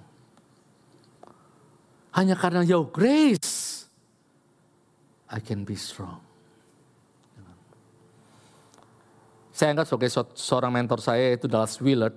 Hanya 2.15 2.39
karena 2.39 2.63
your 2.63 2.87
grace, 2.87 3.66
I 5.31 5.39
can 5.43 5.67
be 5.67 5.75
strong. 5.75 6.23
Saya 9.57 9.73
anggap 9.73 9.89
sebagai 9.89 10.13
seorang 10.37 10.69
mentor 10.69 11.01
saya 11.01 11.33
itu 11.33 11.49
Dallas 11.49 11.81
Willard. 11.81 12.13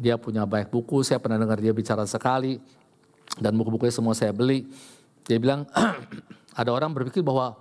Dia 0.00 0.16
punya 0.16 0.48
banyak 0.48 0.72
buku, 0.72 1.04
saya 1.04 1.20
pernah 1.20 1.36
dengar 1.36 1.60
dia 1.60 1.76
bicara 1.76 2.08
sekali. 2.08 2.56
Dan 3.36 3.52
buku-bukunya 3.60 3.92
semua 3.92 4.16
saya 4.16 4.32
beli. 4.32 4.64
Dia 5.28 5.36
bilang, 5.36 5.68
ada 6.60 6.70
orang 6.72 6.96
berpikir 6.96 7.20
bahwa 7.20 7.52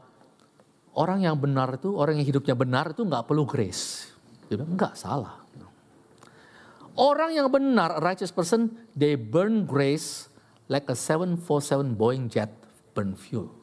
orang 0.95 1.27
yang 1.27 1.35
benar 1.35 1.75
itu, 1.75 1.91
orang 1.99 2.23
yang 2.23 2.27
hidupnya 2.31 2.55
benar 2.55 2.95
itu 2.95 3.03
nggak 3.03 3.27
perlu 3.27 3.43
grace. 3.43 4.07
Dia 4.47 4.55
bilang, 4.55 4.79
enggak, 4.79 4.95
salah. 4.95 5.43
Orang 6.97 7.35
yang 7.35 7.51
benar, 7.51 7.99
righteous 7.99 8.31
person, 8.31 8.73
they 8.95 9.13
burn 9.13 9.67
grace 9.67 10.31
like 10.71 10.87
a 10.89 10.95
747 10.95 11.93
Boeing 11.93 12.25
jet 12.31 12.49
burn 12.95 13.13
fuel. 13.13 13.56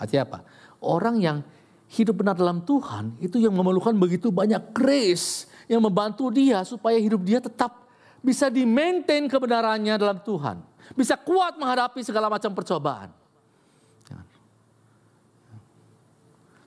Artinya 0.00 0.22
apa? 0.24 0.38
Orang 0.80 1.20
yang 1.20 1.44
hidup 1.92 2.24
benar 2.24 2.32
dalam 2.32 2.64
Tuhan 2.64 3.20
itu 3.20 3.36
yang 3.36 3.52
memerlukan 3.52 3.92
begitu 3.92 4.32
banyak 4.32 4.72
grace 4.72 5.44
yang 5.68 5.84
membantu 5.84 6.32
dia 6.32 6.64
supaya 6.64 6.96
hidup 6.96 7.20
dia 7.20 7.38
tetap 7.38 7.86
bisa 8.24 8.48
di-maintain 8.48 9.28
kebenarannya 9.28 9.94
dalam 10.00 10.18
Tuhan. 10.24 10.64
Bisa 10.96 11.20
kuat 11.20 11.60
menghadapi 11.60 12.00
segala 12.00 12.32
macam 12.32 12.50
percobaan. 12.56 13.12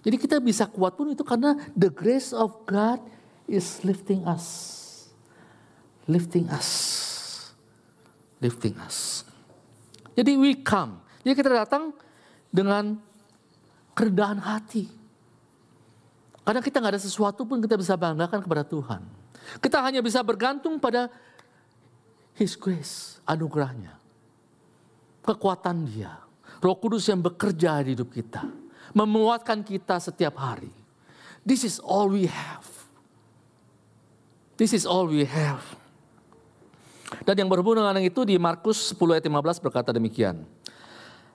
Jadi 0.03 0.19
kita 0.19 0.37
bisa 0.43 0.67
kuat 0.67 0.99
pun 0.99 1.15
itu 1.15 1.23
karena 1.23 1.55
the 1.79 1.87
grace 1.87 2.35
of 2.35 2.51
God 2.67 2.99
is 3.47 3.79
lifting 3.87 4.27
us. 4.27 4.45
Lifting 6.11 6.51
us. 6.51 6.69
Lifting 8.43 8.75
us. 8.83 9.23
Jadi 10.11 10.35
we 10.35 10.59
come. 10.59 10.99
Jadi 11.23 11.33
kita 11.39 11.51
datang 11.55 11.95
dengan 12.51 12.99
kerendahan 13.93 14.41
hati. 14.41 14.89
Karena 16.43 16.59
kita 16.59 16.83
nggak 16.83 16.93
ada 16.99 17.01
sesuatu 17.01 17.47
pun 17.47 17.63
kita 17.63 17.79
bisa 17.79 17.95
banggakan 17.95 18.43
kepada 18.43 18.67
Tuhan. 18.67 19.01
Kita 19.63 19.79
hanya 19.79 20.03
bisa 20.03 20.19
bergantung 20.19 20.75
pada 20.81 21.07
His 22.35 22.57
grace, 22.57 23.21
anugerahnya. 23.23 23.95
Kekuatan 25.23 25.87
dia. 25.87 26.19
Roh 26.59 26.75
Kudus 26.75 27.07
yang 27.07 27.23
bekerja 27.23 27.79
di 27.85 27.95
hidup 27.95 28.11
kita. 28.11 28.43
Memuatkan 28.91 29.63
kita 29.63 30.01
setiap 30.03 30.35
hari. 30.35 30.71
This 31.43 31.63
is 31.63 31.79
all 31.79 32.11
we 32.11 32.27
have. 32.27 32.67
This 34.59 34.71
is 34.75 34.83
all 34.83 35.07
we 35.07 35.23
have. 35.27 35.63
Dan 37.23 37.45
yang 37.45 37.49
berhubungan 37.51 37.85
dengan 37.85 38.03
itu 38.03 38.25
di 38.25 38.35
Markus 38.41 38.95
10 38.95 39.19
ayat 39.19 39.25
15 39.27 39.63
berkata 39.63 39.89
demikian. 39.93 40.43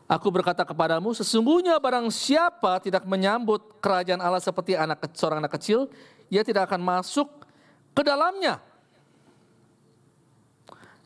Aku 0.08 0.32
berkata 0.32 0.64
kepadamu, 0.64 1.12
sesungguhnya 1.12 1.76
barang 1.76 2.08
siapa 2.08 2.80
tidak 2.80 3.04
menyambut 3.04 3.76
kerajaan 3.76 4.24
Allah 4.24 4.40
seperti 4.40 4.72
anak 4.72 5.04
seorang 5.12 5.44
anak 5.44 5.60
kecil, 5.60 5.92
ia 6.32 6.40
tidak 6.40 6.72
akan 6.72 6.80
masuk 6.80 7.28
ke 7.92 8.00
dalamnya. 8.00 8.56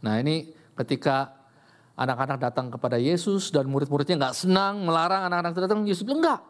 Nah 0.07 0.23
ini 0.23 0.55
ketika 0.79 1.35
anak-anak 1.99 2.39
datang 2.39 2.71
kepada 2.71 2.95
Yesus 2.95 3.51
dan 3.51 3.67
murid-muridnya 3.67 4.31
nggak 4.31 4.39
senang 4.39 4.87
melarang 4.87 5.27
anak-anak 5.27 5.51
itu 5.51 5.61
datang, 5.67 5.83
Yesus 5.83 6.07
bilang 6.07 6.23
enggak. 6.23 6.41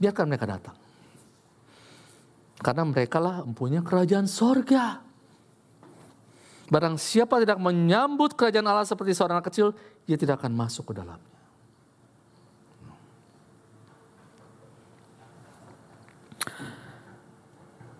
Biarkan 0.00 0.24
mereka 0.24 0.46
datang. 0.48 0.76
Karena 2.64 2.82
mereka 2.88 3.20
lah 3.20 3.44
mempunyai 3.44 3.84
kerajaan 3.84 4.24
sorga. 4.24 5.04
Barang 6.68 7.00
siapa 7.00 7.40
tidak 7.40 7.56
menyambut 7.56 8.36
kerajaan 8.36 8.68
Allah 8.68 8.84
seperti 8.84 9.16
seorang 9.16 9.40
anak 9.40 9.48
kecil, 9.48 9.72
dia 10.04 10.20
tidak 10.20 10.44
akan 10.44 10.52
masuk 10.52 10.92
ke 10.92 11.00
dalamnya. 11.00 11.36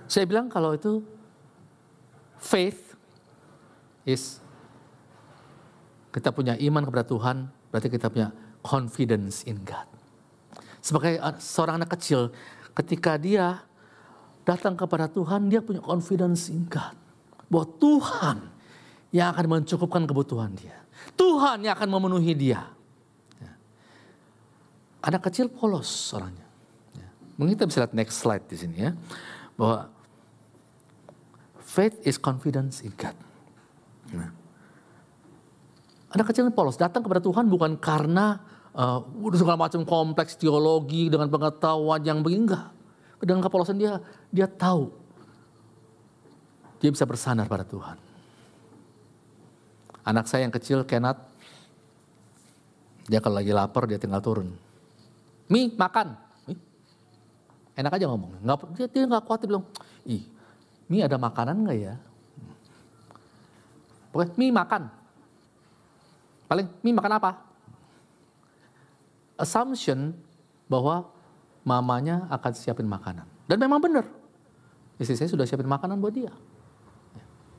Saya 0.09 0.25
bilang 0.25 0.49
kalau 0.49 0.73
itu 0.73 1.05
faith 2.41 2.97
is 4.09 4.41
kita 6.13 6.33
punya 6.33 6.57
iman 6.57 6.85
kepada 6.89 7.05
Tuhan, 7.05 7.49
berarti 7.69 7.89
kita 7.93 8.09
punya 8.09 8.33
confidence 8.65 9.45
in 9.45 9.61
God. 9.65 9.85
Sebagai 10.81 11.21
seorang 11.41 11.85
anak 11.85 11.93
kecil, 11.97 12.33
ketika 12.73 13.21
dia 13.21 13.61
datang 14.49 14.77
kepada 14.77 15.13
Tuhan, 15.13 15.53
dia 15.53 15.61
punya 15.61 15.85
confidence 15.85 16.49
in 16.49 16.65
God. 16.69 16.97
Bahwa 17.53 17.69
Tuhan 17.77 18.58
yang 19.15 19.33
akan 19.33 19.61
mencukupkan 19.61 20.05
kebutuhan 20.05 20.53
dia. 20.53 20.77
Tuhan 21.17 21.65
yang 21.65 21.75
akan 21.75 21.89
memenuhi 21.89 22.37
dia. 22.37 22.69
Ya. 23.41 23.53
Anak 25.01 25.31
kecil 25.31 25.49
polos 25.49 25.89
orangnya. 26.13 26.45
Ya. 26.93 27.09
Mungkin 27.41 27.57
kita 27.57 27.67
bisa 27.71 27.79
lihat 27.87 27.95
next 27.97 28.21
slide 28.21 28.45
di 28.45 28.57
sini 28.59 28.77
ya. 28.89 28.93
Bahwa 29.57 29.89
faith 31.65 31.97
is 32.05 32.21
confidence 32.21 32.85
in 32.85 32.93
God. 32.93 33.17
Nah. 34.13 34.33
Anak 36.13 36.27
kecil 36.33 36.49
polos 36.53 36.77
datang 36.77 37.01
kepada 37.05 37.21
Tuhan 37.21 37.49
bukan 37.49 37.77
karena 37.81 38.41
uh, 38.77 39.01
segala 39.37 39.57
macam 39.57 39.85
kompleks 39.85 40.37
teologi 40.37 41.09
dengan 41.09 41.29
pengetahuan 41.29 42.01
yang 42.05 42.21
begini 42.21 42.49
enggak. 42.49 42.69
Dengan 43.19 43.43
kepolosan 43.43 43.77
dia, 43.81 43.99
dia 44.31 44.47
tahu 44.47 44.95
dia 46.79 46.91
bisa 46.95 47.03
bersandar 47.03 47.51
pada 47.51 47.67
Tuhan. 47.67 48.08
Anak 50.09 50.25
saya 50.25 50.49
yang 50.49 50.55
kecil, 50.57 50.89
Kenat, 50.89 51.21
dia 53.13 53.21
kalau 53.21 53.37
lagi 53.37 53.53
lapar 53.53 53.85
dia 53.85 54.01
tinggal 54.01 54.25
turun. 54.25 54.57
Mi, 55.53 55.69
makan. 55.77 56.17
Enak 57.77 57.93
aja 57.93 58.09
ngomong. 58.09 58.41
Nggak, 58.41 58.59
dia, 58.73 58.87
dia 58.89 59.05
nggak 59.05 59.29
dia 59.29 59.49
bilang, 59.53 59.65
ih, 60.09 60.25
Mi 60.89 61.05
ada 61.05 61.21
makanan 61.21 61.69
nggak 61.69 61.77
ya? 61.77 61.95
Pokoknya 64.09 64.33
Mi 64.41 64.49
makan. 64.49 64.83
Paling 66.49 66.67
Mi 66.81 66.91
makan 66.97 67.13
apa? 67.21 67.31
Assumption 69.37 70.17
bahwa 70.73 71.05
mamanya 71.69 72.25
akan 72.33 72.53
siapin 72.57 72.89
makanan. 72.89 73.29
Dan 73.45 73.61
memang 73.61 73.79
benar. 73.79 74.09
Istri 74.97 75.21
saya 75.21 75.29
sudah 75.29 75.45
siapin 75.45 75.69
makanan 75.69 76.01
buat 76.01 76.17
dia. 76.17 76.33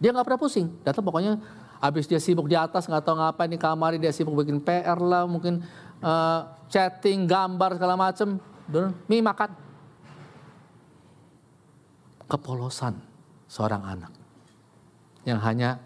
Dia 0.02 0.10
nggak 0.10 0.26
pernah 0.26 0.42
pusing. 0.42 0.68
Datang 0.82 1.06
pokoknya 1.06 1.38
habis 1.80 2.06
dia 2.06 2.20
sibuk 2.20 2.52
di 2.52 2.60
atas 2.60 2.86
nggak 2.86 3.04
tahu 3.04 3.16
ngapain 3.18 3.50
di 3.50 3.60
kamar 3.60 3.96
dia 3.96 4.12
sibuk 4.12 4.36
bikin 4.44 4.60
PR 4.60 5.00
lah 5.00 5.24
mungkin 5.24 5.64
uh, 6.04 6.40
chatting, 6.68 7.28
gambar 7.28 7.80
segala 7.80 7.96
macem. 7.96 8.40
Mi 9.10 9.18
makan. 9.20 9.50
Kepolosan 12.30 12.94
seorang 13.50 13.82
anak 13.82 14.14
yang 15.26 15.42
hanya 15.42 15.82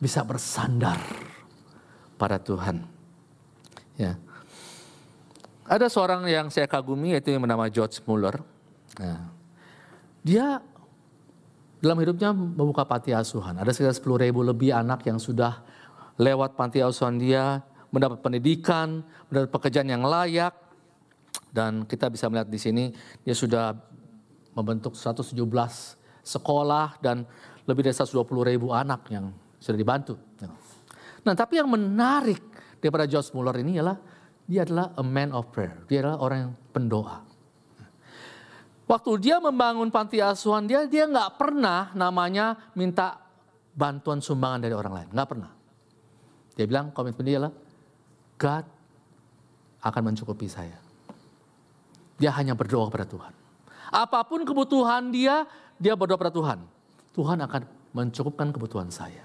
bisa 0.00 0.24
bersandar 0.24 0.96
pada 2.16 2.40
Tuhan. 2.40 2.88
Ya. 4.00 4.16
Ada 5.68 5.92
seorang 5.92 6.24
yang 6.26 6.48
saya 6.48 6.64
kagumi 6.64 7.12
yaitu 7.12 7.36
yang 7.36 7.44
bernama 7.44 7.68
George 7.68 8.00
Muller. 8.08 8.40
Nah, 8.96 9.28
dia 10.24 10.64
dalam 11.82 11.98
hidupnya 11.98 12.30
membuka 12.30 12.86
panti 12.86 13.10
asuhan. 13.10 13.58
Ada 13.58 13.74
sekitar 13.74 13.98
10 13.98 14.24
ribu 14.30 14.46
lebih 14.46 14.70
anak 14.70 15.02
yang 15.02 15.18
sudah 15.18 15.66
lewat 16.14 16.54
panti 16.54 16.78
asuhan 16.78 17.18
dia, 17.18 17.58
mendapat 17.90 18.22
pendidikan, 18.22 19.02
mendapat 19.26 19.50
pekerjaan 19.50 19.90
yang 19.90 20.06
layak. 20.06 20.54
Dan 21.50 21.84
kita 21.84 22.06
bisa 22.08 22.30
melihat 22.30 22.48
di 22.48 22.56
sini 22.56 22.84
dia 23.26 23.34
sudah 23.34 23.74
membentuk 24.54 24.94
117 24.94 25.34
sekolah 26.22 27.02
dan 27.02 27.26
lebih 27.66 27.90
dari 27.90 27.98
120 27.98 28.50
ribu 28.54 28.70
anak 28.70 29.10
yang 29.10 29.34
sudah 29.58 29.76
dibantu. 29.76 30.14
Nah 31.26 31.34
tapi 31.34 31.58
yang 31.58 31.66
menarik 31.66 32.40
daripada 32.78 33.10
George 33.10 33.34
Muller 33.34 33.58
ini 33.58 33.82
adalah 33.82 33.98
dia 34.46 34.62
adalah 34.62 34.94
a 34.94 35.04
man 35.04 35.34
of 35.34 35.50
prayer. 35.50 35.82
Dia 35.90 36.06
adalah 36.06 36.18
orang 36.22 36.38
yang 36.46 36.52
pendoa. 36.70 37.31
Waktu 38.92 39.24
dia 39.24 39.40
membangun 39.40 39.88
panti 39.88 40.20
asuhan 40.20 40.68
dia, 40.68 40.84
dia 40.84 41.08
nggak 41.08 41.40
pernah 41.40 41.96
namanya 41.96 42.60
minta 42.76 43.16
bantuan 43.72 44.20
sumbangan 44.20 44.68
dari 44.68 44.76
orang 44.76 44.92
lain. 44.92 45.08
Nggak 45.16 45.28
pernah. 45.32 45.48
Dia 46.52 46.68
bilang 46.68 46.92
komitmen 46.92 47.24
dia 47.24 47.40
adalah 47.40 47.56
God 48.36 48.64
akan 49.80 50.02
mencukupi 50.12 50.44
saya. 50.44 50.76
Dia 52.20 52.36
hanya 52.36 52.52
berdoa 52.52 52.92
kepada 52.92 53.08
Tuhan. 53.08 53.32
Apa 53.88 54.28
pun 54.28 54.44
kebutuhan 54.44 55.08
dia, 55.08 55.48
dia 55.80 55.96
berdoa 55.96 56.20
pada 56.20 56.32
Tuhan. 56.36 56.60
Tuhan 57.16 57.40
akan 57.48 57.64
mencukupkan 57.96 58.52
kebutuhan 58.52 58.92
saya. 58.92 59.24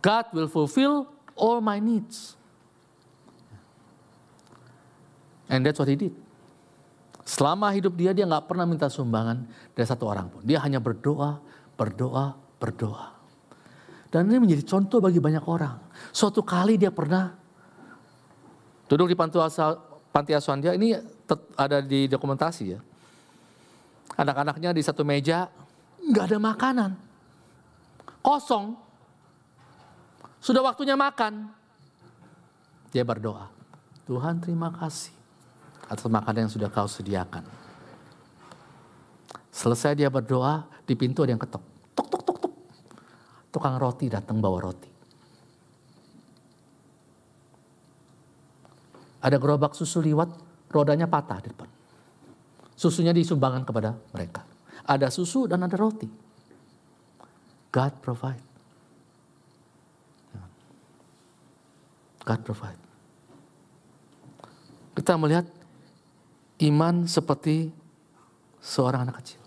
God 0.00 0.24
will 0.32 0.48
fulfill 0.48 1.04
all 1.36 1.60
my 1.60 1.76
needs. 1.76 2.32
And 5.52 5.68
that's 5.68 5.76
what 5.76 5.92
he 5.92 6.00
did. 6.00 6.29
Selama 7.24 7.70
hidup 7.76 7.94
dia, 7.94 8.16
dia 8.16 8.24
nggak 8.24 8.48
pernah 8.48 8.64
minta 8.64 8.88
sumbangan 8.88 9.44
dari 9.76 9.86
satu 9.86 10.08
orang 10.08 10.32
pun. 10.32 10.42
Dia 10.42 10.58
hanya 10.64 10.80
berdoa, 10.80 11.40
berdoa, 11.76 12.34
berdoa. 12.56 13.06
Dan 14.10 14.26
ini 14.26 14.42
menjadi 14.42 14.64
contoh 14.66 14.98
bagi 14.98 15.22
banyak 15.22 15.44
orang. 15.46 15.78
Suatu 16.10 16.42
kali 16.42 16.80
dia 16.80 16.90
pernah 16.90 17.30
duduk 18.90 19.12
di 19.12 19.14
panti 19.14 20.32
asuhan 20.34 20.58
dia, 20.58 20.74
ini 20.74 20.96
ada 21.54 21.78
di 21.78 22.10
dokumentasi 22.10 22.64
ya. 22.74 22.80
Anak-anaknya 24.18 24.74
di 24.74 24.82
satu 24.82 25.06
meja, 25.06 25.46
nggak 26.02 26.24
ada 26.26 26.38
makanan. 26.42 26.90
Kosong. 28.20 28.74
Sudah 30.42 30.64
waktunya 30.64 30.98
makan. 30.98 31.52
Dia 32.90 33.06
berdoa. 33.06 33.46
Tuhan 34.10 34.42
terima 34.42 34.74
kasih 34.74 35.19
atas 35.90 36.06
makanan 36.06 36.46
yang 36.46 36.52
sudah 36.52 36.70
kau 36.70 36.86
sediakan. 36.86 37.42
Selesai 39.50 39.98
dia 39.98 40.06
berdoa, 40.06 40.62
di 40.86 40.94
pintu 40.94 41.26
ada 41.26 41.34
yang 41.34 41.42
ketok. 41.42 41.62
Tok, 41.98 42.06
tok, 42.06 42.22
tok, 42.22 42.38
tok. 42.38 42.54
Tukang 43.50 43.76
roti 43.82 44.06
datang 44.06 44.38
bawa 44.38 44.62
roti. 44.62 44.90
Ada 49.20 49.36
gerobak 49.36 49.74
susu 49.74 50.00
liwat, 50.00 50.30
rodanya 50.70 51.10
patah 51.10 51.42
di 51.42 51.50
depan. 51.50 51.68
Susunya 52.78 53.12
disumbangkan 53.12 53.66
kepada 53.66 53.92
mereka. 54.14 54.46
Ada 54.86 55.12
susu 55.12 55.44
dan 55.44 55.60
ada 55.66 55.76
roti. 55.76 56.08
God 57.68 57.92
provide. 58.00 58.46
God 62.24 62.40
provide. 62.46 62.80
Kita 64.96 65.20
melihat 65.20 65.59
iman 66.60 67.08
seperti 67.08 67.72
seorang 68.60 69.08
anak 69.08 69.24
kecil. 69.24 69.40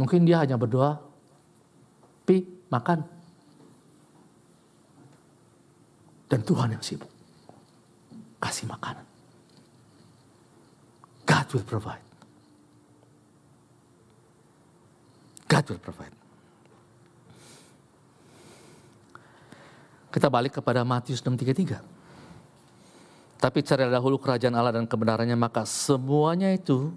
Mungkin 0.00 0.24
dia 0.24 0.40
hanya 0.40 0.56
berdoa, 0.56 0.96
pi 2.24 2.40
makan. 2.72 3.04
Dan 6.30 6.40
Tuhan 6.46 6.72
yang 6.72 6.80
sibuk. 6.80 7.10
Kasih 8.40 8.70
makanan. 8.70 9.04
God 11.26 11.46
will 11.52 11.66
provide. 11.66 12.06
God 15.50 15.64
will 15.66 15.82
provide. 15.82 16.14
Kita 20.14 20.30
balik 20.30 20.62
kepada 20.62 20.86
Matius 20.86 21.18
6:33. 21.20 21.89
Tapi 23.40 23.64
cari 23.64 23.88
dahulu 23.88 24.20
kerajaan 24.20 24.52
Allah 24.52 24.76
dan 24.76 24.84
kebenarannya 24.84 25.32
maka 25.32 25.64
semuanya 25.64 26.52
itu 26.52 26.92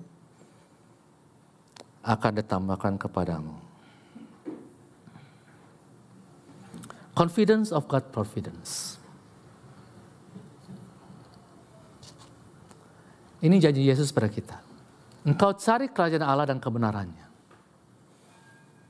akan 2.04 2.32
ditambahkan 2.44 3.00
kepadamu. 3.00 3.56
Confidence 7.16 7.72
of 7.72 7.88
God 7.88 8.12
providence. 8.12 9.00
Ini 13.40 13.56
janji 13.64 13.88
Yesus 13.88 14.12
pada 14.12 14.28
kita. 14.28 14.60
Engkau 15.24 15.56
cari 15.56 15.88
kerajaan 15.88 16.28
Allah 16.28 16.52
dan 16.52 16.60
kebenarannya. 16.60 17.28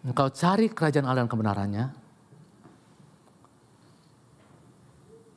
Engkau 0.10 0.34
cari 0.34 0.74
kerajaan 0.74 1.06
Allah 1.06 1.26
dan 1.26 1.30
kebenarannya. 1.30 1.86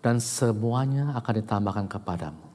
Dan 0.06 0.22
semuanya 0.22 1.18
akan 1.18 1.34
ditambahkan 1.42 1.86
kepadamu. 1.90 2.46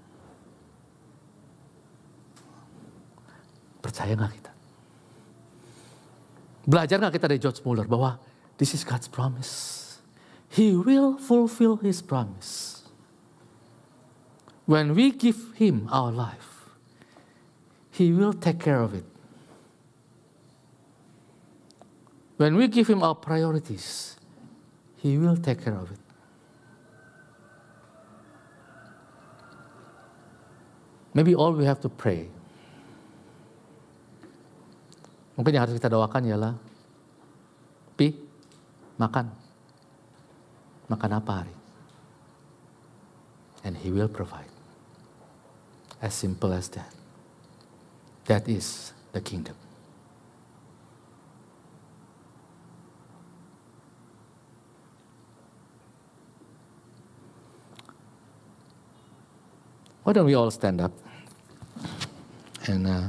Percaya 3.83 4.15
nggak 4.15 4.33
kita? 4.39 4.51
Belajar 6.63 6.95
nggak 7.03 7.19
kita 7.19 7.27
dari 7.27 7.43
George 7.43 7.59
Muller 7.67 7.91
bahwa 7.91 8.15
this 8.55 8.71
is 8.71 8.87
God's 8.87 9.11
promise. 9.11 9.51
He 10.47 10.79
will 10.79 11.19
fulfill 11.19 11.75
His 11.83 11.99
promise. 11.99 12.87
When 14.63 14.95
we 14.95 15.11
give 15.11 15.51
Him 15.59 15.91
our 15.91 16.07
life, 16.07 16.71
He 17.91 18.15
will 18.15 18.31
take 18.31 18.63
care 18.63 18.79
of 18.79 18.95
it. 18.95 19.03
When 22.39 22.55
we 22.55 22.71
give 22.71 22.87
Him 22.87 23.03
our 23.03 23.19
priorities, 23.19 24.15
He 25.03 25.19
will 25.19 25.35
take 25.35 25.67
care 25.67 25.75
of 25.75 25.91
it. 25.91 26.00
Maybe 31.13 31.35
all 31.35 31.51
we 31.51 31.65
have 31.67 31.79
to 31.83 31.89
pray. 31.91 32.31
Mungkin 35.35 35.51
yang 35.55 35.63
harus 35.67 35.75
kita 35.75 35.91
doakan 35.91 36.23
ialah, 36.27 36.53
Pi, 37.99 38.15
makan. 38.95 39.27
Makan 40.87 41.11
apa 41.11 41.31
hari? 41.43 41.55
And 43.63 43.75
He 43.77 43.91
will 43.91 44.09
provide. 44.11 44.49
As 46.01 46.15
simple 46.17 46.51
as 46.55 46.71
that. 46.73 46.89
That 48.25 48.49
is 48.49 48.95
the 49.11 49.21
kingdom. 49.21 49.55
Why 60.03 60.13
don't 60.13 60.25
we 60.25 60.33
all 60.33 60.49
stand 60.49 60.81
up 60.81 60.91
and 62.67 62.87
uh, 62.87 63.07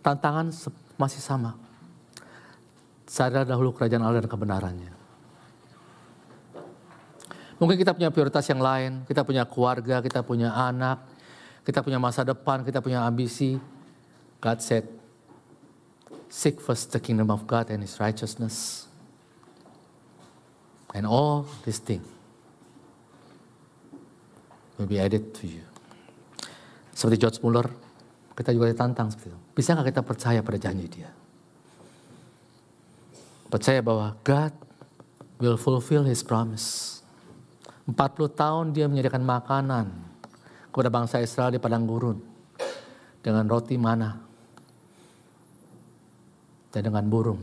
tantangan 0.00 0.48
masih 0.96 1.20
sama. 1.20 1.67
Sadar 3.18 3.42
dahulu 3.42 3.74
kerajaan 3.74 4.06
Allah 4.06 4.22
dan 4.22 4.30
kebenarannya. 4.30 4.92
Mungkin 7.58 7.74
kita 7.74 7.90
punya 7.90 8.14
prioritas 8.14 8.46
yang 8.46 8.62
lain, 8.62 9.02
kita 9.10 9.26
punya 9.26 9.42
keluarga, 9.42 9.98
kita 9.98 10.22
punya 10.22 10.54
anak, 10.54 11.02
kita 11.66 11.82
punya 11.82 11.98
masa 11.98 12.22
depan, 12.22 12.62
kita 12.62 12.78
punya 12.78 13.02
ambisi. 13.02 13.58
God 14.38 14.62
said, 14.62 14.86
seek 16.30 16.62
first 16.62 16.94
the 16.94 17.02
kingdom 17.02 17.34
of 17.34 17.42
God 17.50 17.74
and 17.74 17.82
his 17.82 17.98
righteousness. 17.98 18.86
And 20.94 21.02
all 21.02 21.50
these 21.66 21.82
things 21.82 22.06
will 24.78 24.86
be 24.86 25.02
added 25.02 25.34
to 25.42 25.50
you. 25.50 25.66
Seperti 26.94 27.18
George 27.18 27.42
Muller, 27.42 27.66
kita 28.38 28.54
juga 28.54 28.70
ditantang 28.70 29.10
seperti 29.10 29.34
itu. 29.34 29.38
Bisa 29.58 29.74
nggak 29.74 29.90
kita 29.90 30.02
percaya 30.06 30.38
pada 30.38 30.58
janji 30.62 30.86
dia? 30.86 31.10
Percaya 33.48 33.80
bahwa 33.80 34.12
God 34.20 34.52
will 35.40 35.56
fulfill 35.56 36.04
his 36.04 36.20
promise. 36.20 37.00
40 37.88 37.96
tahun 38.36 38.64
dia 38.76 38.84
menyediakan 38.84 39.24
makanan 39.24 39.86
kepada 40.68 40.92
bangsa 40.92 41.24
Israel 41.24 41.48
di 41.48 41.56
padang 41.56 41.88
gurun. 41.88 42.20
Dengan 43.24 43.48
roti 43.48 43.80
mana. 43.80 44.20
Dan 46.68 46.92
dengan 46.92 47.08
burung. 47.08 47.40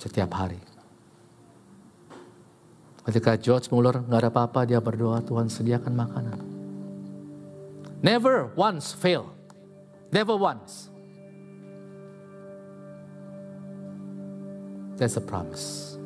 Setiap 0.00 0.32
hari. 0.32 0.60
Ketika 3.04 3.36
George 3.36 3.68
Muller 3.68 4.00
nggak 4.00 4.20
ada 4.24 4.30
apa-apa, 4.32 4.64
dia 4.64 4.80
berdoa 4.80 5.20
Tuhan 5.20 5.52
sediakan 5.52 5.92
makanan. 5.92 6.38
Never 8.00 8.48
once 8.56 8.96
fail. 8.96 9.28
Never 10.08 10.40
once. 10.40 10.93
That's 14.96 15.16
a 15.16 15.20
promise 15.20 15.98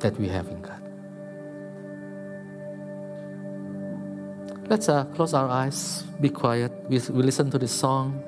that 0.00 0.18
we 0.18 0.28
have 0.28 0.48
in 0.48 0.60
God. 0.62 0.82
Let's 4.68 4.88
uh, 4.88 5.04
close 5.16 5.32
our 5.32 5.48
eyes, 5.48 6.04
be 6.20 6.28
quiet. 6.28 6.70
We, 6.88 7.00
we 7.10 7.22
listen 7.22 7.50
to 7.50 7.58
this 7.58 7.72
song. 7.72 8.22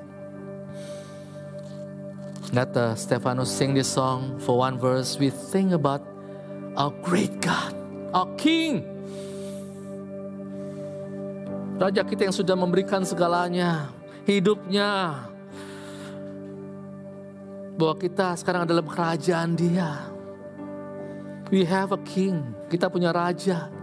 Let 2.53 2.75
uh, 2.77 2.97
Stephanus 2.97 3.51
sing 3.51 3.75
this 3.75 3.87
song 3.87 4.41
for 4.41 4.59
one 4.59 4.79
verse. 4.79 5.19
We 5.19 5.31
think 5.31 5.73
about 5.73 6.03
our 6.77 6.91
great 7.03 7.41
God, 7.41 7.77
our 8.15 8.27
King. 8.35 8.83
Raja 11.81 12.05
kita 12.05 12.29
yang 12.29 12.37
sudah 12.37 12.57
memberikan 12.59 13.07
segalanya, 13.07 13.89
hidupnya. 14.27 15.30
Bahwa 17.81 17.97
kita 17.97 18.37
sekarang 18.37 18.69
dalam 18.69 18.85
kerajaan 18.85 19.57
dia. 19.57 20.13
We 21.49 21.65
have 21.65 21.97
a 21.97 22.01
king, 22.05 22.53
kita 22.69 22.93
punya 22.93 23.09
raja. 23.09 23.80